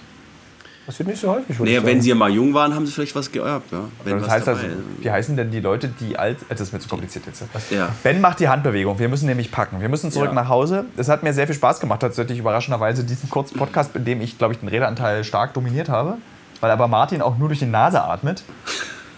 [0.85, 3.29] Das wird nicht so häufig, naja, wenn sie mal jung waren, haben sie vielleicht was
[3.29, 3.81] geerbt, ja.
[4.05, 4.61] Wenn das was heißt also,
[5.01, 6.37] wie heißen denn die Leute, die alt.
[6.43, 7.43] äh, Das ist mir zu kompliziert jetzt.
[7.71, 7.89] Ja.
[8.03, 8.97] Ben macht die Handbewegung.
[8.97, 9.81] Wir müssen nämlich packen.
[9.81, 10.33] Wir müssen zurück Ja.
[10.33, 10.85] nach Hause.
[10.95, 14.37] Es hat mir sehr viel Spaß gemacht, tatsächlich überraschenderweise, diesen kurzen Podcast, in dem ich,
[14.37, 16.17] glaube ich, den Redeanteil stark dominiert habe.
[16.61, 18.43] Weil aber Martin auch nur durch die Nase atmet.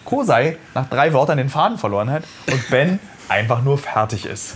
[0.06, 3.00] Kosei nach drei Wörtern den Faden verloren hat und Ben
[3.30, 4.56] einfach nur fertig ist.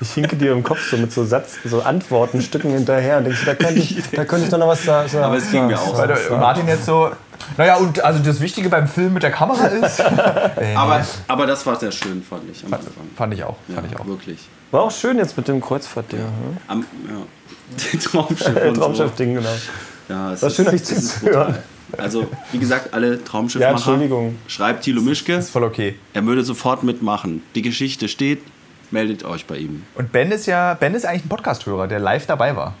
[0.00, 3.54] Ich hinke dir im Kopf so mit so Satz, so Antwortenstücken hinterher und denkst, da
[3.54, 5.08] könnte ich, da könnte ich doch noch was sagen.
[5.22, 5.98] Aber es ging mir auch so.
[5.98, 7.10] Weil Martin jetzt so.
[7.56, 10.00] Naja, und also das Wichtige beim Film mit der Kamera ist.
[10.56, 12.92] Äh, Aber, aber das war sehr schön, fand ich am Anfang.
[13.14, 13.56] fand ich auch.
[13.72, 14.06] Fand Ja, ich auch.
[14.06, 14.38] Wirklich.
[14.70, 16.18] War auch schön jetzt mit dem Kreuzfahrtding.
[16.20, 16.26] Ja.
[16.66, 17.98] Am, ja.
[18.10, 18.72] Traumschiff.
[18.74, 19.48] Traumschiff-Ding, genau.
[20.08, 21.56] Ja, es War ist- schön, euch ist zuzuhören.
[21.96, 24.36] Also, wie gesagt, alle Ja, Traumschiffmacher, Entschuldigung.
[24.48, 25.34] schreibt Thilo Mischke.
[25.34, 25.94] Ist voll okay.
[26.14, 27.42] Er würde sofort mitmachen.
[27.54, 28.42] Die Geschichte steht,
[28.90, 29.84] meldet euch bei ihm.
[29.94, 32.74] Und Ben ist ja, Ben ist eigentlich ein Podcast-Hörer, der live dabei war.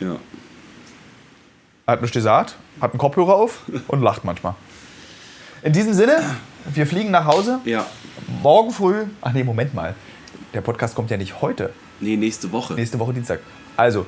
[0.00, 0.16] Ja.
[1.86, 4.54] Er hat nichts gesagt, hat einen Kopfhörer auf und lacht manchmal.
[5.62, 6.22] In diesem Sinne,
[6.72, 7.58] wir fliegen nach Hause.
[7.64, 7.84] Ja.
[8.42, 9.04] Morgen früh.
[9.20, 9.94] Ach nee, Moment mal.
[10.54, 11.70] Der Podcast kommt ja nicht heute.
[12.00, 12.74] Nee, nächste Woche.
[12.74, 13.40] Nächste Woche Dienstag.
[13.76, 14.06] Also,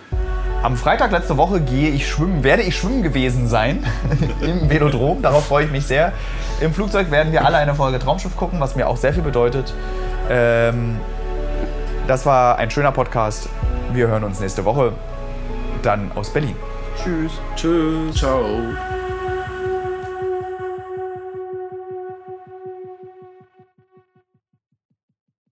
[0.62, 3.84] am Freitag letzte Woche gehe ich schwimmen, werde ich schwimmen gewesen sein
[4.40, 5.22] im Velodrom.
[5.22, 6.12] Darauf freue ich mich sehr.
[6.60, 9.74] Im Flugzeug werden wir alle eine Folge Traumschiff gucken, was mir auch sehr viel bedeutet.
[10.30, 10.98] Ähm,
[12.06, 13.48] das war ein schöner Podcast.
[13.92, 14.92] Wir hören uns nächste Woche
[15.82, 16.56] dann aus Berlin.
[17.02, 17.32] Tschüss.
[17.56, 18.16] Tschüss.
[18.16, 18.44] Ciao.